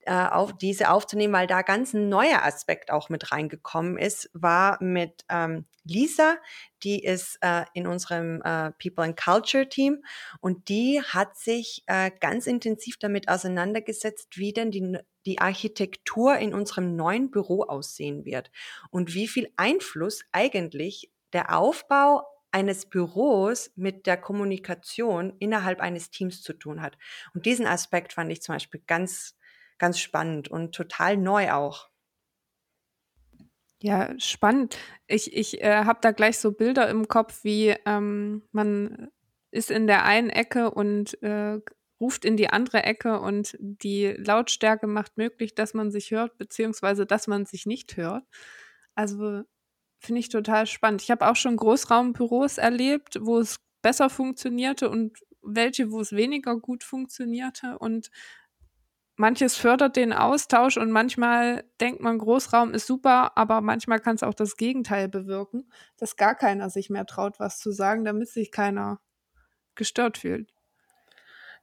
äh, 0.07 0.13
auf 0.13 0.57
diese 0.57 0.91
aufzunehmen, 0.91 1.33
weil 1.33 1.47
da 1.47 1.63
ganz 1.63 1.93
ein 1.93 2.09
neuer 2.09 2.43
Aspekt 2.45 2.91
auch 2.91 3.09
mit 3.09 3.33
reingekommen 3.33 3.99
ist, 3.99 4.31
war 4.33 4.83
mit 4.83 5.25
ähm, 5.29 5.67
Lisa, 5.85 6.37
die 6.83 7.03
ist 7.03 7.39
äh, 7.41 7.65
in 7.75 7.87
unserem 7.87 8.43
äh, 8.43 8.73
People 8.73 9.05
and 9.05 9.17
Culture 9.17 9.69
Team 9.69 10.05
und 10.41 10.69
die 10.69 11.03
hat 11.03 11.37
sich 11.37 11.83
äh, 11.87 12.11
ganz 12.21 12.47
intensiv 12.47 12.99
damit 12.99 13.29
auseinandergesetzt, 13.29 14.37
wie 14.37 14.53
denn 14.53 14.71
die, 14.71 14.99
die 15.27 15.39
Architektur 15.39 16.37
in 16.37 16.55
unserem 16.55 16.97
neuen 16.97 17.31
Büro 17.31 17.63
aussehen 17.65 18.25
wird 18.25 18.51
und 18.91 19.15
wie 19.15 19.29
viel 19.29 19.53
Einfluss 19.57 20.23
eigentlich 20.33 21.11
der 21.33 21.57
Aufbau 21.57 22.25
eines 22.53 22.87
Büros 22.87 23.71
mit 23.77 24.07
der 24.07 24.17
Kommunikation 24.17 25.35
innerhalb 25.41 25.81
eines 25.81 26.11
Teams 26.11 26.43
zu 26.43 26.53
tun 26.53 26.81
hat. 26.81 26.97
Und 27.35 27.45
diesen 27.45 27.67
Aspekt 27.67 28.15
fand 28.15 28.33
ich 28.33 28.41
zum 28.41 28.55
Beispiel 28.55 28.83
ganz 28.87 29.37
ganz 29.79 29.99
spannend 29.99 30.49
und 30.49 30.75
total 30.75 31.17
neu 31.17 31.53
auch. 31.53 31.91
Ja, 33.83 34.19
spannend. 34.19 34.79
Ich, 35.07 35.37
ich 35.37 35.63
äh, 35.63 35.85
habe 35.85 35.99
da 36.01 36.11
gleich 36.13 36.39
so 36.39 36.53
Bilder 36.53 36.89
im 36.89 37.09
Kopf, 37.09 37.45
wie 37.45 37.75
ähm, 37.85 38.43
man 38.53 39.11
ist 39.51 39.71
in 39.71 39.87
der 39.87 40.05
einen 40.05 40.31
Ecke 40.31 40.71
und 40.71 41.23
äh, 41.23 41.61
ruft 42.01 42.25
in 42.25 42.37
die 42.37 42.51
andere 42.51 42.83
Ecke 42.83 43.21
und 43.21 43.57
die 43.61 44.09
Lautstärke 44.19 44.87
macht 44.87 45.17
möglich, 45.17 45.55
dass 45.55 45.75
man 45.75 45.91
sich 45.91 46.11
hört, 46.11 46.37
beziehungsweise 46.39 47.07
dass 47.07 47.27
man 47.27 47.47
sich 47.47 47.67
nicht 47.67 47.97
hört. 47.97 48.25
Also 48.95 49.43
finde 49.99 50.21
ich 50.21 50.29
total 50.29 50.67
spannend. 50.67 51.03
Ich 51.03 51.11
habe 51.11 51.27
auch 51.27 51.37
schon 51.37 51.57
Großraumbüros 51.57 52.59
erlebt, 52.59 53.19
wo 53.21 53.39
es 53.39 53.59
besser 53.83 54.11
funktionierte 54.11 54.91
und 54.91 55.19
welche, 55.43 55.91
wo 55.91 56.01
es 56.01 56.13
weniger 56.13 56.59
gut 56.59 56.85
funktionierte. 56.85 57.79
Und 57.79 58.11
manches 59.17 59.57
fördert 59.57 59.97
den 59.97 60.13
Austausch 60.13 60.77
und 60.77 60.91
manchmal 60.91 61.65
denkt 61.81 62.01
man, 62.01 62.19
Großraum 62.19 62.73
ist 62.75 62.87
super, 62.87 63.37
aber 63.37 63.61
manchmal 63.61 64.01
kann 64.01 64.17
es 64.17 64.23
auch 64.23 64.35
das 64.35 64.57
Gegenteil 64.57 65.09
bewirken, 65.09 65.71
dass 65.97 66.17
gar 66.17 66.35
keiner 66.35 66.71
sich 66.71 66.91
mehr 66.91 67.07
traut, 67.07 67.41
was 67.41 67.59
zu 67.59 67.73
sagen, 67.73 68.05
damit 68.05 68.29
sich 68.29 68.53
keiner 68.53 69.01
gestört 69.75 70.19
fühlt. 70.19 70.53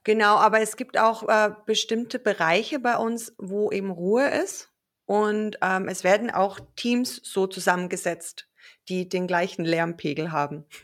Genau, 0.04 0.36
aber 0.36 0.60
es 0.60 0.76
gibt 0.76 0.98
auch 0.98 1.28
äh, 1.30 1.52
bestimmte 1.66 2.20
Bereiche 2.20 2.80
bei 2.80 2.98
uns, 2.98 3.34
wo 3.38 3.72
eben 3.72 3.90
Ruhe 3.90 4.28
ist. 4.28 4.70
Und 5.06 5.58
ähm, 5.62 5.88
es 5.88 6.04
werden 6.04 6.30
auch 6.30 6.60
Teams 6.76 7.22
so 7.24 7.48
zusammengesetzt, 7.48 8.50
die 8.90 9.08
den 9.08 9.28
gleichen 9.28 9.66
Lärmpegel 9.66 10.32
haben. 10.32 10.66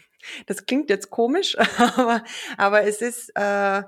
Das 0.47 0.65
klingt 0.65 0.89
jetzt 0.89 1.11
komisch, 1.11 1.57
aber, 1.77 2.25
aber 2.57 2.83
es 2.83 3.01
ist, 3.01 3.29
äh, 3.35 3.83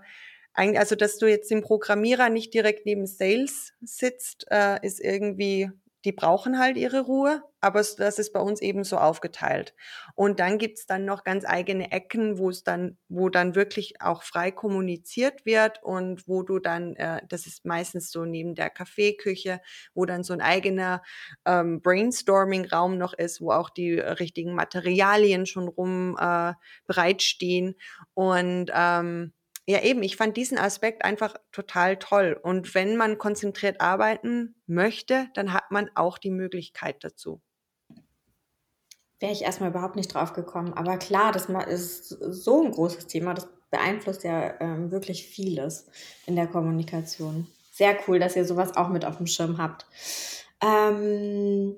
also 0.53 0.95
dass 0.95 1.17
du 1.17 1.27
jetzt 1.27 1.49
den 1.51 1.61
Programmierer 1.61 2.29
nicht 2.29 2.53
direkt 2.53 2.85
neben 2.85 3.07
Sales 3.07 3.73
sitzt, 3.81 4.45
äh, 4.51 4.85
ist 4.85 4.99
irgendwie, 4.99 5.69
die 6.03 6.11
brauchen 6.11 6.59
halt 6.59 6.77
ihre 6.77 7.01
Ruhe, 7.01 7.43
aber 7.61 7.79
das 7.79 8.17
ist 8.19 8.33
bei 8.33 8.39
uns 8.39 8.59
eben 8.59 8.83
so 8.83 8.97
aufgeteilt. 8.97 9.75
Und 10.15 10.39
dann 10.39 10.57
gibt's 10.57 10.87
dann 10.87 11.05
noch 11.05 11.23
ganz 11.23 11.45
eigene 11.45 11.91
Ecken, 11.91 12.39
wo 12.39 12.49
es 12.49 12.63
dann, 12.63 12.97
wo 13.07 13.29
dann 13.29 13.55
wirklich 13.55 14.01
auch 14.01 14.23
frei 14.23 14.51
kommuniziert 14.51 15.45
wird 15.45 15.81
und 15.83 16.27
wo 16.27 16.41
du 16.43 16.59
dann, 16.59 16.95
äh, 16.95 17.21
das 17.29 17.45
ist 17.45 17.65
meistens 17.65 18.11
so 18.11 18.25
neben 18.25 18.55
der 18.55 18.69
Kaffeeküche, 18.71 19.61
wo 19.93 20.05
dann 20.05 20.23
so 20.23 20.33
ein 20.33 20.41
eigener 20.41 21.03
ähm, 21.45 21.81
Brainstorming-Raum 21.81 22.97
noch 22.97 23.13
ist, 23.13 23.39
wo 23.41 23.51
auch 23.51 23.69
die 23.69 23.93
richtigen 23.99 24.55
Materialien 24.55 25.45
schon 25.45 25.67
rum 25.67 26.17
äh, 26.19 26.53
bereitstehen. 26.87 27.75
Und 28.15 28.71
ähm, 28.73 29.33
ja, 29.67 29.81
eben, 29.83 30.01
ich 30.03 30.15
fand 30.15 30.37
diesen 30.37 30.57
Aspekt 30.57 31.05
einfach 31.05 31.35
total 31.51 31.97
toll. 31.97 32.39
Und 32.41 32.73
wenn 32.73 32.97
man 32.97 33.17
konzentriert 33.17 33.79
arbeiten 33.79 34.55
möchte, 34.65 35.27
dann 35.33 35.53
hat 35.53 35.71
man 35.71 35.89
auch 35.95 36.17
die 36.17 36.31
Möglichkeit 36.31 37.03
dazu. 37.03 37.41
Wäre 39.19 39.31
ich 39.31 39.43
erstmal 39.43 39.69
überhaupt 39.69 39.95
nicht 39.95 40.13
drauf 40.13 40.33
gekommen. 40.33 40.73
Aber 40.73 40.97
klar, 40.97 41.31
das 41.31 41.45
ist 41.45 42.09
so 42.09 42.63
ein 42.63 42.71
großes 42.71 43.05
Thema, 43.05 43.35
das 43.35 43.47
beeinflusst 43.69 44.23
ja 44.23 44.59
ähm, 44.59 44.91
wirklich 44.91 45.27
vieles 45.27 45.87
in 46.25 46.35
der 46.35 46.47
Kommunikation. 46.47 47.47
Sehr 47.71 47.97
cool, 48.07 48.19
dass 48.19 48.35
ihr 48.35 48.45
sowas 48.45 48.75
auch 48.75 48.89
mit 48.89 49.05
auf 49.05 49.17
dem 49.17 49.27
Schirm 49.27 49.59
habt. 49.59 49.85
Ähm, 50.61 51.77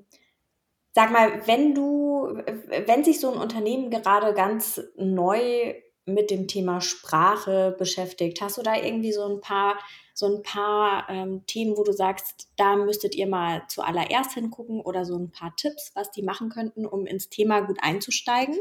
sag 0.94 1.12
mal, 1.12 1.46
wenn 1.46 1.76
du, 1.76 2.42
wenn 2.88 3.04
sich 3.04 3.20
so 3.20 3.32
ein 3.32 3.40
Unternehmen 3.40 3.92
gerade 3.92 4.34
ganz 4.34 4.82
neu 4.96 5.76
mit 6.06 6.32
dem 6.32 6.48
Thema 6.48 6.82
Sprache 6.82 7.76
beschäftigt? 7.78 8.42
Hast 8.42 8.58
du 8.58 8.62
da 8.62 8.76
irgendwie 8.76 9.14
so 9.14 9.26
ein 9.28 9.42
paar, 9.42 9.78
so 10.14 10.36
ein 10.36 10.44
paar 10.44 11.10
ähm, 11.10 11.46
Themen, 11.46 11.78
wo 11.78 11.84
du 11.84 11.92
sagst, 11.92 12.50
da 12.58 12.76
müsstet 12.76 13.16
ihr 13.16 13.28
mal 13.28 13.64
zuallererst 13.68 14.34
hingucken 14.34 14.82
oder 14.82 15.06
so 15.06 15.18
ein 15.18 15.32
paar 15.32 15.56
Tipps, 15.56 15.92
was 15.96 16.12
die 16.12 16.24
machen 16.24 16.50
könnten, 16.50 16.86
um 16.86 17.06
ins 17.06 17.30
Thema 17.30 17.62
gut 17.62 17.78
einzusteigen? 17.82 18.58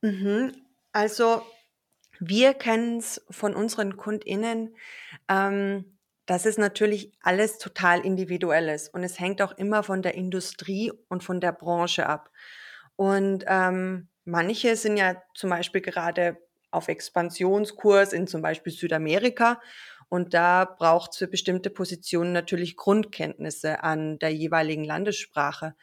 Mhm. 0.00 0.52
Also 0.92 1.42
wir 2.20 2.54
kennen 2.54 2.98
es 2.98 3.24
von 3.30 3.54
unseren 3.54 3.96
KundInnen, 3.96 4.74
ähm, 5.28 5.98
dass 6.26 6.44
es 6.44 6.58
natürlich 6.58 7.12
alles 7.22 7.58
total 7.58 8.04
individuell 8.04 8.68
ist 8.68 8.92
und 8.92 9.02
es 9.02 9.18
hängt 9.18 9.40
auch 9.40 9.56
immer 9.56 9.82
von 9.82 10.02
der 10.02 10.14
Industrie 10.14 10.92
und 11.08 11.24
von 11.24 11.40
der 11.40 11.52
Branche 11.52 12.06
ab. 12.06 12.30
Und 12.96 13.44
ähm, 13.46 14.08
Manche 14.28 14.76
sind 14.76 14.98
ja 14.98 15.22
zum 15.34 15.48
Beispiel 15.48 15.80
gerade 15.80 16.36
auf 16.70 16.88
Expansionskurs 16.88 18.12
in 18.12 18.26
zum 18.26 18.42
Beispiel 18.42 18.74
Südamerika 18.74 19.58
und 20.10 20.34
da 20.34 20.66
braucht 20.66 21.12
es 21.12 21.18
für 21.18 21.28
bestimmte 21.28 21.70
Positionen 21.70 22.34
natürlich 22.34 22.76
Grundkenntnisse 22.76 23.82
an 23.82 24.18
der 24.18 24.28
jeweiligen 24.34 24.84
Landessprache. 24.84 25.74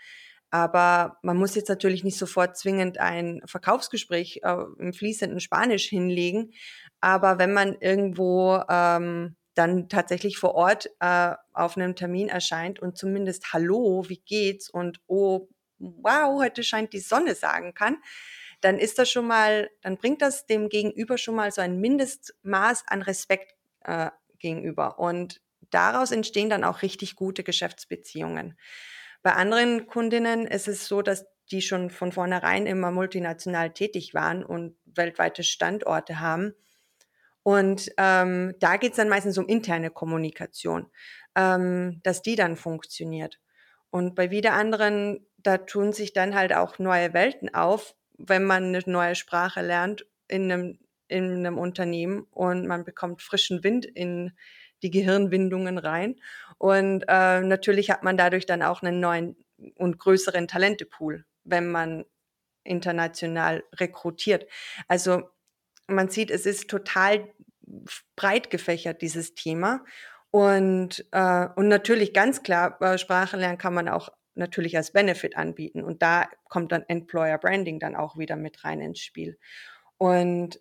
Aber 0.51 1.17
man 1.23 1.37
muss 1.37 1.55
jetzt 1.55 1.69
natürlich 1.69 2.03
nicht 2.03 2.19
sofort 2.19 2.55
zwingend 2.55 2.99
ein 2.99 3.41
Verkaufsgespräch 3.47 4.41
äh, 4.43 4.57
im 4.77 4.93
fließenden 4.93 5.39
Spanisch 5.39 5.87
hinlegen. 5.87 6.51
Aber 7.01 7.39
wenn 7.39 7.51
man 7.51 7.75
irgendwo 7.79 8.61
ähm, 8.69 9.35
dann 9.55 9.89
tatsächlich 9.89 10.37
vor 10.37 10.53
Ort 10.53 10.91
äh, 10.99 11.33
auf 11.51 11.77
einem 11.77 11.95
Termin 11.95 12.29
erscheint 12.29 12.79
und 12.79 12.95
zumindest 12.95 13.53
Hallo, 13.53 14.05
wie 14.07 14.21
geht's 14.23 14.69
und 14.69 14.99
oh, 15.07 15.47
wow, 15.79 16.39
heute 16.39 16.63
scheint 16.63 16.93
die 16.93 16.99
Sonne 16.99 17.35
sagen 17.35 17.73
kann, 17.73 17.97
dann 18.61 18.79
ist 18.79 18.97
das 18.97 19.09
schon 19.09 19.27
mal, 19.27 19.69
dann 19.81 19.97
bringt 19.97 20.21
das 20.21 20.45
dem 20.45 20.69
Gegenüber 20.69 21.17
schon 21.17 21.35
mal 21.35 21.51
so 21.51 21.61
ein 21.61 21.79
Mindestmaß 21.79 22.85
an 22.87 23.01
Respekt 23.01 23.53
äh, 23.81 24.09
gegenüber. 24.39 24.99
Und 24.99 25.41
daraus 25.69 26.11
entstehen 26.11 26.49
dann 26.49 26.63
auch 26.63 26.81
richtig 26.81 27.15
gute 27.15 27.43
Geschäftsbeziehungen. 27.43 28.57
Bei 29.21 29.33
anderen 29.33 29.87
Kundinnen 29.87 30.47
ist 30.47 30.67
es 30.67 30.87
so, 30.87 31.01
dass 31.01 31.25
die 31.51 31.61
schon 31.61 31.89
von 31.89 32.11
vornherein 32.11 32.65
immer 32.65 32.91
multinational 32.91 33.71
tätig 33.71 34.13
waren 34.13 34.43
und 34.43 34.75
weltweite 34.85 35.43
Standorte 35.43 36.19
haben. 36.19 36.55
Und 37.43 37.91
ähm, 37.97 38.55
da 38.59 38.77
geht 38.77 38.91
es 38.91 38.97
dann 38.97 39.09
meistens 39.09 39.37
um 39.37 39.47
interne 39.47 39.91
Kommunikation, 39.91 40.87
ähm, 41.35 41.99
dass 42.03 42.23
die 42.23 42.35
dann 42.35 42.55
funktioniert. 42.55 43.39
Und 43.91 44.15
bei 44.15 44.31
wieder 44.31 44.53
anderen, 44.53 45.25
da 45.45 45.59
tun 45.59 45.93
sich 45.93 46.11
dann 46.11 46.35
halt 46.35 46.53
auch 46.53 46.79
neue 46.79 47.13
Welten 47.13 47.53
auf, 47.53 47.95
wenn 48.17 48.43
man 48.43 48.65
eine 48.65 48.79
neue 48.85 49.15
Sprache 49.15 49.61
lernt 49.61 50.05
in 50.27 50.51
einem, 50.51 50.79
in 51.07 51.31
einem 51.31 51.57
Unternehmen 51.57 52.25
und 52.31 52.65
man 52.65 52.83
bekommt 52.83 53.21
frischen 53.21 53.63
Wind 53.63 53.85
in 53.85 54.31
die 54.81 54.89
Gehirnwindungen 54.89 55.77
rein. 55.77 56.15
Und 56.57 57.03
äh, 57.07 57.41
natürlich 57.41 57.91
hat 57.91 58.03
man 58.03 58.17
dadurch 58.17 58.45
dann 58.45 58.63
auch 58.63 58.81
einen 58.81 58.99
neuen 58.99 59.35
und 59.77 59.99
größeren 59.99 60.47
Talentepool, 60.47 61.25
wenn 61.43 61.71
man 61.71 62.05
international 62.63 63.63
rekrutiert. 63.73 64.47
Also 64.87 65.29
man 65.87 66.09
sieht, 66.09 66.31
es 66.31 66.45
ist 66.45 66.69
total 66.69 67.27
breit 68.15 68.49
gefächert, 68.49 69.01
dieses 69.01 69.35
Thema. 69.35 69.85
Und, 70.31 71.05
äh, 71.11 71.47
und 71.55 71.67
natürlich 71.67 72.13
ganz 72.13 72.41
klar, 72.41 72.81
äh, 72.81 72.97
Sprache 72.97 73.37
lernen 73.37 73.57
kann 73.57 73.73
man 73.73 73.87
auch 73.87 74.09
natürlich 74.35 74.77
als 74.77 74.91
Benefit 74.91 75.37
anbieten. 75.37 75.83
Und 75.83 76.01
da 76.01 76.29
kommt 76.49 76.71
dann 76.71 76.83
Employer 76.87 77.37
Branding 77.37 77.79
dann 77.79 77.95
auch 77.95 78.17
wieder 78.17 78.35
mit 78.35 78.63
rein 78.63 78.81
ins 78.81 78.99
Spiel. 78.99 79.37
Und 79.97 80.59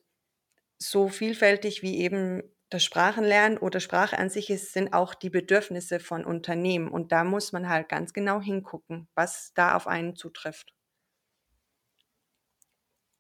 so 0.79 1.09
vielfältig 1.09 1.83
wie 1.83 2.01
eben 2.01 2.43
das 2.71 2.83
Sprachenlernen 2.83 3.59
oder 3.59 3.81
Sprache 3.81 4.19
an 4.19 4.31
sich 4.31 4.51
ist, 4.51 4.73
sind 4.73 4.93
auch 4.93 5.15
die 5.15 5.31
Bedürfnisse 5.31 6.01
von 6.01 6.25
Unternehmen. 6.25 6.89
Und 6.89 7.13
da 7.13 7.25
muss 7.25 7.53
man 7.53 7.69
halt 7.69 7.89
ganz 7.89 8.13
genau 8.13 8.41
hingucken, 8.41 9.09
was 9.15 9.53
da 9.55 9.77
auf 9.77 9.87
einen 9.87 10.17
zutrifft. 10.17 10.75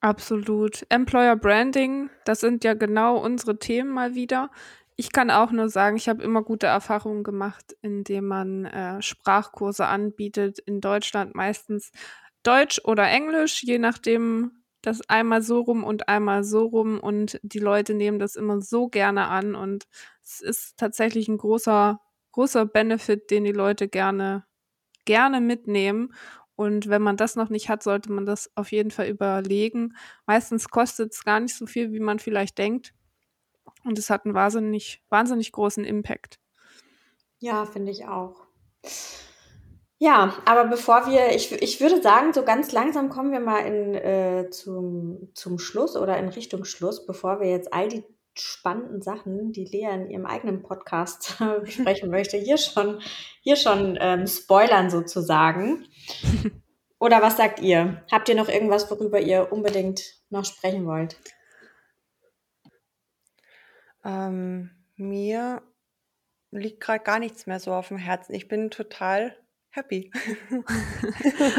Absolut. 0.00 0.84
Employer 0.90 1.34
Branding, 1.34 2.10
das 2.26 2.40
sind 2.40 2.62
ja 2.62 2.74
genau 2.74 3.16
unsere 3.16 3.58
Themen 3.58 3.90
mal 3.90 4.14
wieder. 4.14 4.50
Ich 4.96 5.11
kann 5.12 5.30
auch 5.30 5.50
nur 5.50 5.68
sagen, 5.68 5.96
ich 5.96 6.09
habe 6.09 6.22
immer 6.22 6.42
gute 6.42 6.66
Erfahrungen 6.68 7.24
gemacht, 7.24 7.76
indem 7.83 8.26
man 8.28 8.64
äh, 8.66 9.02
Sprachkurse 9.02 9.87
anbietet. 9.87 10.61
In 10.61 10.80
Deutschland 10.80 11.35
meistens 11.35 11.90
Deutsch 12.44 12.80
oder 12.85 13.09
Englisch, 13.09 13.62
je 13.64 13.78
nachdem, 13.78 14.62
das 14.83 15.00
einmal 15.09 15.42
so 15.42 15.61
rum 15.62 15.83
und 15.83 16.09
einmal 16.09 16.44
so 16.44 16.66
rum. 16.66 17.00
Und 17.00 17.40
die 17.42 17.59
Leute 17.59 17.94
nehmen 17.94 18.18
das 18.20 18.37
immer 18.37 18.61
so 18.61 18.87
gerne 18.88 19.28
an. 19.28 19.54
Und 19.57 19.85
es 20.22 20.40
ist 20.40 20.76
tatsächlich 20.76 21.26
ein 21.28 21.38
großer, 21.38 22.00
großer 22.33 22.64
Benefit, 22.66 23.30
den 23.30 23.44
die 23.44 23.52
Leute 23.52 23.88
gerne, 23.88 24.44
gerne 25.07 25.40
mitnehmen. 25.42 26.14
Und 26.57 26.88
wenn 26.88 27.02
man 27.02 27.16
das 27.18 27.37
noch 27.37 27.50
nicht 27.50 27.68
hat, 27.70 27.83
sollte 27.85 28.12
man 28.12 28.26
das 28.26 28.50
auf 28.57 28.72
jeden 28.72 28.92
Fall 28.92 29.09
überlegen. 29.09 29.96
Meistens 30.26 30.68
kostet 30.70 31.12
es 31.14 31.24
gar 31.24 31.40
nicht 31.40 31.57
so 31.57 31.66
viel, 31.66 31.92
wie 31.92 32.00
man 32.00 32.20
vielleicht 32.20 32.59
denkt. 32.59 32.93
Und 33.85 33.99
es 33.99 34.11
hat 34.11 34.25
einen 34.25 34.35
wahnsinnig, 34.35 35.03
wahnsinnig 35.11 35.53
großen 35.53 35.85
Impact. 35.85 36.38
Ja, 37.38 37.66
finde 37.66 37.92
ich 37.92 38.07
auch. 38.07 38.47
Ja, 39.99 40.35
aber 40.44 40.66
bevor 40.66 41.07
wir, 41.07 41.35
ich, 41.35 41.53
ich 41.53 41.81
würde 41.81 42.03
sagen, 42.03 42.33
so 42.33 42.44
ganz 42.44 42.73
langsam 42.73 43.09
kommen 43.09 43.33
wir 43.33 43.40
mal 43.40 43.61
in, 43.61 43.94
äh, 43.94 44.51
zum, 44.51 45.31
zum 45.35 45.59
Schluss 45.59 45.97
oder 45.97 46.18
in 46.18 46.29
Richtung 46.29 46.64
Schluss, 46.64 47.07
bevor 47.07 47.40
wir 47.40 47.49
jetzt 47.49 47.73
all 47.73 47.88
die 47.88 48.05
spannenden 48.35 49.01
Sachen, 49.01 49.53
die 49.53 49.64
Lea 49.64 49.90
in 49.94 50.11
ihrem 50.11 50.27
eigenen 50.27 50.62
Podcast 50.62 51.37
besprechen 51.62 52.11
möchte, 52.11 52.37
hier 52.37 52.59
schon, 52.59 53.01
hier 53.40 53.57
schon 53.57 53.97
ähm, 54.01 54.27
spoilern 54.27 54.90
sozusagen. 54.90 55.87
Oder 56.99 57.20
was 57.23 57.37
sagt 57.37 57.61
ihr? 57.61 58.03
Habt 58.11 58.29
ihr 58.29 58.35
noch 58.35 58.49
irgendwas, 58.49 58.90
worüber 58.90 59.20
ihr 59.20 59.53
unbedingt 59.53 60.03
noch 60.31 60.44
sprechen 60.44 60.87
wollt? 60.87 61.16
Ähm, 64.04 64.70
mir 64.96 65.62
liegt 66.50 66.80
gerade 66.80 67.02
gar 67.02 67.18
nichts 67.18 67.46
mehr 67.46 67.58
so 67.60 67.72
auf 67.72 67.88
dem 67.88 67.96
Herzen. 67.96 68.34
Ich 68.34 68.48
bin 68.48 68.70
total 68.70 69.36
happy. 69.74 70.10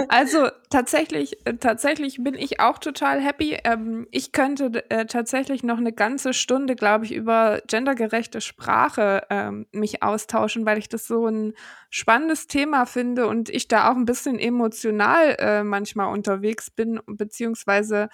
Also 0.10 0.48
tatsächlich, 0.70 1.46
äh, 1.46 1.56
tatsächlich 1.56 2.24
bin 2.24 2.36
ich 2.36 2.60
auch 2.60 2.78
total 2.78 3.20
happy. 3.22 3.58
Ähm, 3.64 4.08
ich 4.12 4.32
könnte 4.32 4.90
äh, 4.90 5.06
tatsächlich 5.06 5.64
noch 5.64 5.78
eine 5.78 5.92
ganze 5.92 6.34
Stunde, 6.34 6.76
glaube 6.76 7.06
ich, 7.06 7.14
über 7.14 7.62
gendergerechte 7.68 8.42
Sprache 8.42 9.24
ähm, 9.30 9.68
mich 9.72 10.02
austauschen, 10.04 10.66
weil 10.66 10.78
ich 10.78 10.90
das 10.90 11.08
so 11.08 11.28
ein 11.28 11.54
spannendes 11.90 12.48
Thema 12.48 12.86
finde 12.86 13.28
und 13.28 13.50
ich 13.50 13.68
da 13.68 13.92
auch 13.92 13.96
ein 13.96 14.06
bisschen 14.06 14.40
emotional 14.40 15.36
äh, 15.40 15.64
manchmal 15.64 16.12
unterwegs 16.14 16.72
bin, 16.72 17.00
beziehungsweise 17.06 18.10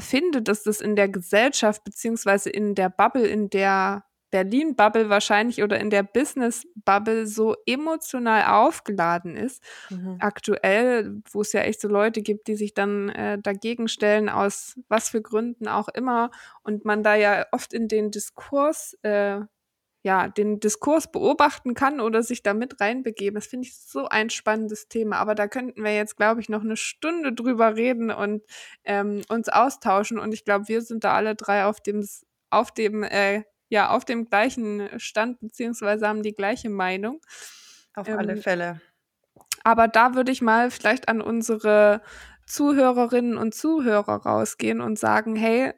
finde, 0.00 0.42
dass 0.42 0.62
das 0.62 0.80
in 0.80 0.96
der 0.96 1.08
Gesellschaft 1.08 1.84
beziehungsweise 1.84 2.50
in 2.50 2.74
der 2.74 2.88
Bubble, 2.88 3.26
in 3.26 3.50
der 3.50 4.04
Berlin-Bubble 4.32 5.10
wahrscheinlich 5.10 5.62
oder 5.62 5.78
in 5.78 5.90
der 5.90 6.02
Business-Bubble 6.02 7.26
so 7.26 7.54
emotional 7.66 8.44
aufgeladen 8.46 9.36
ist. 9.36 9.62
Mhm. 9.90 10.16
Aktuell, 10.20 11.20
wo 11.30 11.42
es 11.42 11.52
ja 11.52 11.60
echt 11.60 11.80
so 11.80 11.88
Leute 11.88 12.22
gibt, 12.22 12.48
die 12.48 12.56
sich 12.56 12.74
dann 12.74 13.10
äh, 13.10 13.38
dagegen 13.38 13.88
stellen, 13.88 14.28
aus 14.28 14.80
was 14.88 15.10
für 15.10 15.20
Gründen 15.20 15.68
auch 15.68 15.88
immer. 15.88 16.30
Und 16.62 16.84
man 16.84 17.02
da 17.02 17.14
ja 17.14 17.46
oft 17.52 17.74
in 17.74 17.88
den 17.88 18.10
Diskurs 18.10 18.94
äh, 19.02 19.40
ja, 20.02 20.28
den 20.28 20.58
Diskurs 20.58 21.10
beobachten 21.10 21.74
kann 21.74 22.00
oder 22.00 22.22
sich 22.22 22.42
da 22.42 22.54
mit 22.54 22.80
reinbegeben. 22.80 23.36
Das 23.36 23.46
finde 23.46 23.68
ich 23.68 23.76
so 23.76 24.08
ein 24.08 24.30
spannendes 24.30 24.88
Thema. 24.88 25.16
Aber 25.16 25.36
da 25.36 25.46
könnten 25.46 25.84
wir 25.84 25.94
jetzt, 25.94 26.16
glaube 26.16 26.40
ich, 26.40 26.48
noch 26.48 26.62
eine 26.62 26.76
Stunde 26.76 27.32
drüber 27.32 27.76
reden 27.76 28.10
und 28.10 28.42
ähm, 28.84 29.22
uns 29.28 29.48
austauschen. 29.48 30.18
Und 30.18 30.34
ich 30.34 30.44
glaube, 30.44 30.66
wir 30.68 30.82
sind 30.82 31.04
da 31.04 31.14
alle 31.14 31.36
drei 31.36 31.66
auf 31.66 31.80
dem, 31.80 32.06
auf 32.50 32.72
dem, 32.72 33.04
äh, 33.04 33.44
ja, 33.68 33.90
auf 33.90 34.04
dem 34.04 34.28
gleichen 34.28 34.88
Stand, 34.98 35.38
beziehungsweise 35.40 36.08
haben 36.08 36.24
die 36.24 36.34
gleiche 36.34 36.68
Meinung. 36.68 37.20
Auf 37.94 38.08
ähm, 38.08 38.18
alle 38.18 38.36
Fälle. 38.36 38.80
Aber 39.62 39.86
da 39.86 40.16
würde 40.16 40.32
ich 40.32 40.42
mal 40.42 40.72
vielleicht 40.72 41.08
an 41.08 41.20
unsere 41.20 42.02
Zuhörerinnen 42.46 43.36
und 43.36 43.54
Zuhörer 43.54 44.16
rausgehen 44.16 44.80
und 44.80 44.98
sagen, 44.98 45.36
hey, 45.36 45.72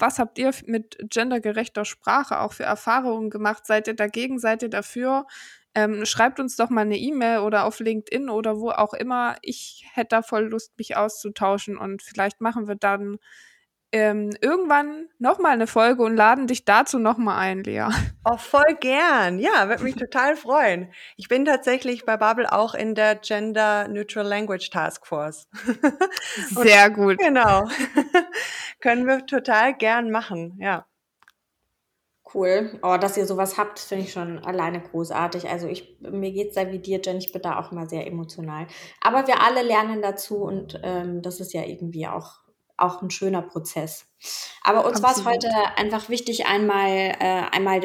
was 0.00 0.18
habt 0.18 0.38
ihr 0.38 0.52
mit 0.66 0.98
gendergerechter 1.10 1.84
Sprache 1.84 2.40
auch 2.40 2.52
für 2.52 2.64
Erfahrungen 2.64 3.30
gemacht? 3.30 3.66
Seid 3.66 3.86
ihr 3.88 3.94
dagegen? 3.94 4.38
Seid 4.38 4.62
ihr 4.62 4.70
dafür? 4.70 5.26
Ähm, 5.74 6.04
schreibt 6.04 6.40
uns 6.40 6.56
doch 6.56 6.70
mal 6.70 6.80
eine 6.82 6.98
E-Mail 6.98 7.40
oder 7.40 7.64
auf 7.64 7.78
LinkedIn 7.78 8.28
oder 8.28 8.58
wo 8.58 8.70
auch 8.70 8.92
immer. 8.92 9.36
Ich 9.42 9.84
hätte 9.92 10.16
da 10.16 10.22
voll 10.22 10.48
Lust, 10.48 10.76
mich 10.78 10.96
auszutauschen 10.96 11.76
und 11.76 12.02
vielleicht 12.02 12.40
machen 12.40 12.66
wir 12.66 12.74
dann 12.74 13.18
ähm, 13.92 14.30
irgendwann 14.40 15.08
nochmal 15.18 15.52
eine 15.52 15.66
Folge 15.66 16.02
und 16.02 16.14
laden 16.16 16.46
dich 16.46 16.64
dazu 16.64 16.98
nochmal 16.98 17.38
ein, 17.38 17.64
Lea. 17.64 17.86
Oh, 18.24 18.36
voll 18.36 18.76
gern. 18.78 19.38
Ja, 19.38 19.68
würde 19.68 19.82
mich 19.82 19.94
total 19.96 20.36
freuen. 20.36 20.92
Ich 21.16 21.28
bin 21.28 21.44
tatsächlich 21.44 22.04
bei 22.04 22.16
Bubble 22.16 22.52
auch 22.52 22.74
in 22.74 22.94
der 22.94 23.16
Gender 23.16 23.88
Neutral 23.88 24.26
Language 24.26 24.70
Task 24.70 25.06
Force. 25.06 25.48
Sehr 26.50 26.90
gut. 26.90 27.18
Genau. 27.18 27.68
Können 28.80 29.06
wir 29.06 29.26
total 29.26 29.74
gern 29.74 30.10
machen, 30.10 30.56
ja. 30.60 30.86
Cool. 32.32 32.78
Oh, 32.82 32.96
dass 32.96 33.16
ihr 33.16 33.26
sowas 33.26 33.58
habt, 33.58 33.80
finde 33.80 34.04
ich 34.04 34.12
schon 34.12 34.38
alleine 34.38 34.80
großartig. 34.80 35.48
Also 35.48 35.66
ich, 35.66 35.98
mir 36.00 36.30
geht 36.30 36.50
es 36.50 36.54
da 36.54 36.70
wie 36.70 36.78
dir, 36.78 37.00
Jen, 37.02 37.18
ich 37.18 37.32
bin 37.32 37.42
da 37.42 37.58
auch 37.58 37.72
immer 37.72 37.88
sehr 37.88 38.06
emotional. 38.06 38.68
Aber 39.00 39.26
wir 39.26 39.42
alle 39.42 39.62
lernen 39.62 40.00
dazu 40.00 40.44
und 40.44 40.78
ähm, 40.84 41.22
das 41.22 41.40
ist 41.40 41.52
ja 41.52 41.64
irgendwie 41.64 42.06
auch 42.06 42.38
auch 42.80 43.02
ein 43.02 43.10
schöner 43.10 43.42
Prozess. 43.42 44.06
Aber 44.62 44.86
uns 44.86 45.02
war 45.02 45.12
es 45.12 45.24
heute 45.24 45.48
einfach 45.76 46.08
wichtig, 46.08 46.46
einmal, 46.46 46.88
äh, 46.88 47.42
einmal 47.52 47.80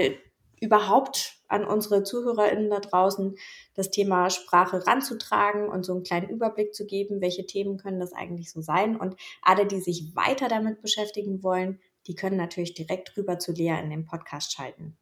überhaupt 0.59 1.35
an 1.47 1.65
unsere 1.65 2.03
ZuhörerInnen 2.03 2.69
da 2.69 2.79
draußen 2.79 3.35
das 3.75 3.91
Thema 3.91 4.29
Sprache 4.29 4.85
ranzutragen 4.85 5.69
und 5.69 5.83
so 5.85 5.93
einen 5.93 6.03
kleinen 6.03 6.29
Überblick 6.29 6.73
zu 6.73 6.85
geben, 6.85 7.21
welche 7.21 7.45
Themen 7.45 7.77
können 7.77 7.99
das 7.99 8.13
eigentlich 8.13 8.51
so 8.51 8.61
sein. 8.61 8.95
Und 8.95 9.15
alle, 9.41 9.65
die 9.65 9.79
sich 9.79 10.15
weiter 10.15 10.47
damit 10.47 10.81
beschäftigen 10.81 11.43
wollen, 11.43 11.79
die 12.07 12.15
können 12.15 12.37
natürlich 12.37 12.73
direkt 12.73 13.15
rüber 13.17 13.39
zu 13.39 13.51
Lea 13.51 13.79
in 13.81 13.89
den 13.89 14.05
Podcast 14.05 14.53
schalten. 14.53 14.97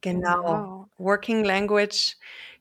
Genau. 0.00 0.42
Wow. 0.42 0.88
Working 0.98 1.44
Language 1.44 2.16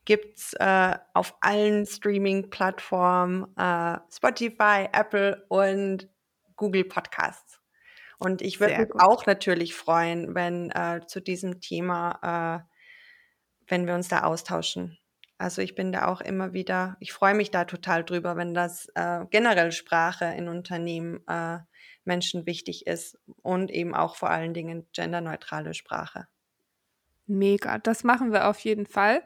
gibt 0.05 0.37
es 0.37 0.53
äh, 0.53 0.95
auf 1.13 1.35
allen 1.41 1.85
Streaming-Plattformen, 1.85 3.45
äh, 3.57 3.97
Spotify, 4.11 4.87
Apple 4.91 5.43
und 5.49 6.07
Google 6.55 6.85
Podcasts. 6.85 7.61
Und 8.17 8.41
ich 8.41 8.59
würde 8.59 8.77
mich 8.77 8.95
auch 8.97 9.25
natürlich 9.25 9.75
freuen, 9.75 10.35
wenn 10.35 10.71
äh, 10.71 11.01
zu 11.05 11.19
diesem 11.19 11.59
Thema, 11.59 12.65
äh, 12.65 12.75
wenn 13.67 13.87
wir 13.87 13.95
uns 13.95 14.07
da 14.07 14.23
austauschen. 14.23 14.97
Also 15.37 15.61
ich 15.61 15.75
bin 15.75 15.91
da 15.91 16.07
auch 16.07 16.21
immer 16.21 16.53
wieder, 16.53 16.95
ich 17.01 17.11
freue 17.11 17.33
mich 17.33 17.51
da 17.51 17.65
total 17.65 18.05
drüber, 18.05 18.37
wenn 18.37 18.53
das 18.53 18.87
äh, 18.95 19.25
generell 19.31 19.73
Sprache 19.73 20.25
in 20.25 20.47
Unternehmen 20.47 21.27
äh, 21.27 21.59
Menschen 22.05 22.45
wichtig 22.45 22.87
ist 22.87 23.17
und 23.41 23.69
eben 23.69 23.93
auch 23.93 24.15
vor 24.15 24.29
allen 24.29 24.53
Dingen 24.53 24.87
genderneutrale 24.93 25.73
Sprache. 25.73 26.27
Mega, 27.27 27.79
das 27.79 28.03
machen 28.03 28.31
wir 28.31 28.47
auf 28.47 28.59
jeden 28.59 28.85
Fall. 28.85 29.23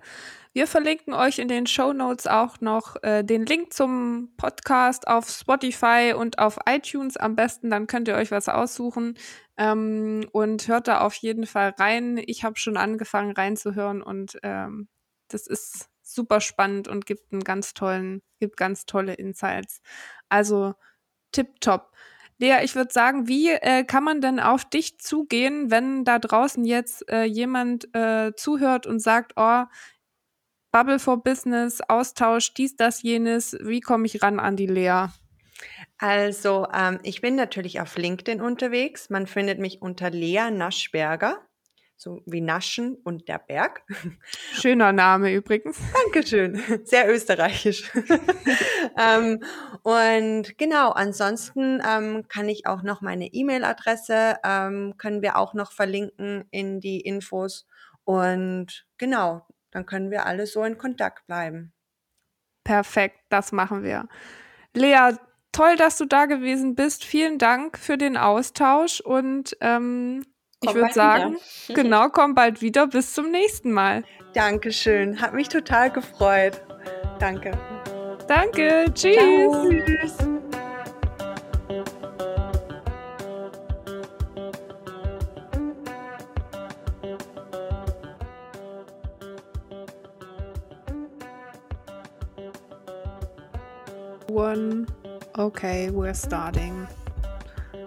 Wir 0.53 0.67
verlinken 0.67 1.13
euch 1.13 1.37
in 1.37 1.47
den 1.49 1.67
Show 1.67 1.93
Notes 1.93 2.27
auch 2.27 2.61
noch 2.61 2.95
äh, 3.03 3.23
den 3.23 3.45
Link 3.45 3.73
zum 3.73 4.33
Podcast 4.37 5.07
auf 5.07 5.29
Spotify 5.29 6.13
und 6.17 6.39
auf 6.39 6.59
iTunes 6.67 7.17
am 7.17 7.35
besten. 7.35 7.69
Dann 7.69 7.87
könnt 7.87 8.07
ihr 8.07 8.15
euch 8.15 8.31
was 8.31 8.47
aussuchen 8.47 9.17
ähm, 9.57 10.27
und 10.31 10.67
hört 10.67 10.87
da 10.87 11.01
auf 11.01 11.13
jeden 11.15 11.45
Fall 11.45 11.75
rein. 11.77 12.21
Ich 12.25 12.43
habe 12.45 12.57
schon 12.57 12.77
angefangen 12.77 13.33
reinzuhören 13.33 14.01
und 14.01 14.37
ähm, 14.43 14.87
das 15.27 15.45
ist 15.45 15.89
super 16.01 16.41
spannend 16.41 16.87
und 16.87 17.05
gibt 17.05 17.31
einen 17.31 17.43
ganz 17.43 17.73
tollen, 17.73 18.21
gibt 18.39 18.57
ganz 18.57 18.85
tolle 18.85 19.13
Insights. 19.13 19.81
Also 20.29 20.73
tipptopp. 21.31 21.91
Lea, 22.39 22.63
ich 22.63 22.75
würde 22.75 22.91
sagen, 22.93 23.27
wie 23.27 23.49
äh, 23.49 23.83
kann 23.83 24.03
man 24.03 24.21
denn 24.21 24.39
auf 24.39 24.63
dich 24.65 24.97
zugehen, 24.99 25.69
wenn 25.71 26.05
da 26.05 26.19
draußen 26.19 26.63
jetzt 26.63 27.09
äh, 27.11 27.23
jemand 27.23 27.93
äh, 27.93 28.33
zuhört 28.35 28.87
und 28.87 28.99
sagt, 28.99 29.33
oh, 29.35 29.65
Bubble 30.71 30.99
for 30.99 31.21
Business, 31.21 31.81
Austausch, 31.81 32.53
dies, 32.53 32.75
das, 32.75 33.01
jenes, 33.01 33.57
wie 33.61 33.81
komme 33.81 34.05
ich 34.05 34.21
ran 34.21 34.39
an 34.39 34.55
die 34.55 34.67
Lea? 34.67 35.07
Also, 35.97 36.67
ähm, 36.73 36.99
ich 37.03 37.19
bin 37.19 37.35
natürlich 37.35 37.81
auf 37.81 37.97
LinkedIn 37.97 38.39
unterwegs. 38.39 39.09
Man 39.09 39.27
findet 39.27 39.59
mich 39.59 39.81
unter 39.81 40.09
Lea 40.09 40.49
Naschberger 40.49 41.48
so 41.99 42.21
wie 42.25 42.39
Naschen 42.39 42.95
und 43.03 43.27
der 43.27 43.39
Berg. 43.39 43.83
Schöner 44.53 44.93
Name 44.93 45.33
übrigens. 45.33 45.77
Dankeschön. 46.05 46.63
Sehr 46.85 47.13
österreichisch. 47.13 47.91
ähm, 48.97 49.43
und 49.83 50.57
genau, 50.57 50.91
ansonsten 50.91 51.83
ähm, 51.85 52.25
kann 52.29 52.47
ich 52.47 52.65
auch 52.65 52.83
noch 52.83 53.01
meine 53.01 53.27
E-Mail-Adresse, 53.27 54.37
ähm, 54.45 54.95
können 54.97 55.21
wir 55.21 55.37
auch 55.37 55.53
noch 55.53 55.73
verlinken 55.73 56.45
in 56.51 56.79
die 56.79 57.01
Infos. 57.01 57.67
Und 58.05 58.87
genau, 58.97 59.45
dann 59.71 59.85
können 59.85 60.09
wir 60.09 60.25
alle 60.25 60.47
so 60.47 60.63
in 60.63 60.77
Kontakt 60.77 61.27
bleiben. 61.27 61.73
Perfekt, 62.63 63.19
das 63.27 63.51
machen 63.51 63.83
wir. 63.83 64.07
Lea, 64.73 65.17
toll, 65.51 65.75
dass 65.75 65.97
du 65.97 66.05
da 66.05 66.27
gewesen 66.27 66.75
bist. 66.75 67.03
Vielen 67.03 67.39
Dank 67.39 67.77
für 67.77 67.97
den 67.97 68.15
Austausch 68.15 69.01
und 69.01 69.57
ähm, 69.59 70.23
ich 70.61 70.73
würde 70.73 70.93
sagen, 70.93 71.37
genau, 71.69 72.09
komm 72.09 72.35
bald 72.35 72.61
wieder. 72.61 72.87
Bis 72.87 73.13
zum 73.13 73.31
nächsten 73.31 73.71
Mal. 73.71 74.03
Dankeschön. 74.33 75.21
Hat 75.21 75.33
mich 75.33 75.49
total 75.49 75.89
gefreut. 75.89 76.61
Danke. 77.19 77.51
Danke. 78.27 78.85
Tschüss. 78.93 79.15
Ciao. 79.15 79.69
Tschüss. 79.69 80.17
One. 94.29 94.85
Okay, 95.37 95.89
we're 95.91 96.13
starting. 96.13 96.87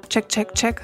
Check, 0.09 0.29
check, 0.29 0.55
check. 0.55 0.83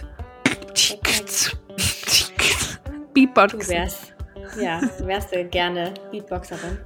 Beatbox. 3.38 3.66
Du 3.66 3.72
wärst, 3.72 4.14
ja, 4.60 4.80
wärst 5.00 5.34
du 5.34 5.44
gerne 5.44 5.94
Beatboxerin? 6.10 6.78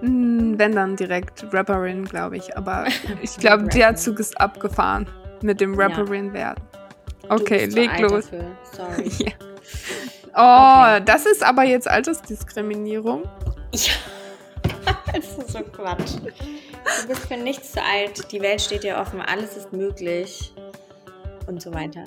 Hm, 0.00 0.58
wenn 0.58 0.74
dann 0.74 0.96
direkt 0.96 1.44
Rapperin, 1.52 2.04
glaube 2.04 2.36
ich. 2.36 2.56
Aber 2.56 2.86
ich 3.22 3.36
glaube, 3.36 3.64
der 3.64 3.96
Zug 3.96 4.20
ist 4.20 4.40
abgefahren 4.40 5.08
mit 5.42 5.60
dem 5.60 5.78
Rapperin 5.78 6.32
werden. 6.32 6.62
Okay, 7.28 7.66
leg 7.66 7.98
los. 7.98 8.30
Sorry. 8.72 9.10
ja. 9.18 9.32
Oh, 10.34 10.96
okay. 10.96 11.02
das 11.04 11.26
ist 11.26 11.42
aber 11.42 11.64
jetzt 11.64 11.88
Altersdiskriminierung. 11.88 13.24
Ja. 13.74 13.92
das 15.12 15.38
ist 15.38 15.50
so 15.50 15.60
Quatsch. 15.60 16.16
Du 17.02 17.08
bist 17.08 17.26
für 17.26 17.36
nichts 17.36 17.72
zu 17.72 17.82
alt. 17.82 18.30
Die 18.30 18.40
Welt 18.40 18.60
steht 18.60 18.84
dir 18.84 18.98
offen. 18.98 19.20
Alles 19.20 19.56
ist 19.56 19.72
möglich. 19.72 20.54
Und 21.46 21.60
so 21.60 21.74
weiter. 21.74 22.04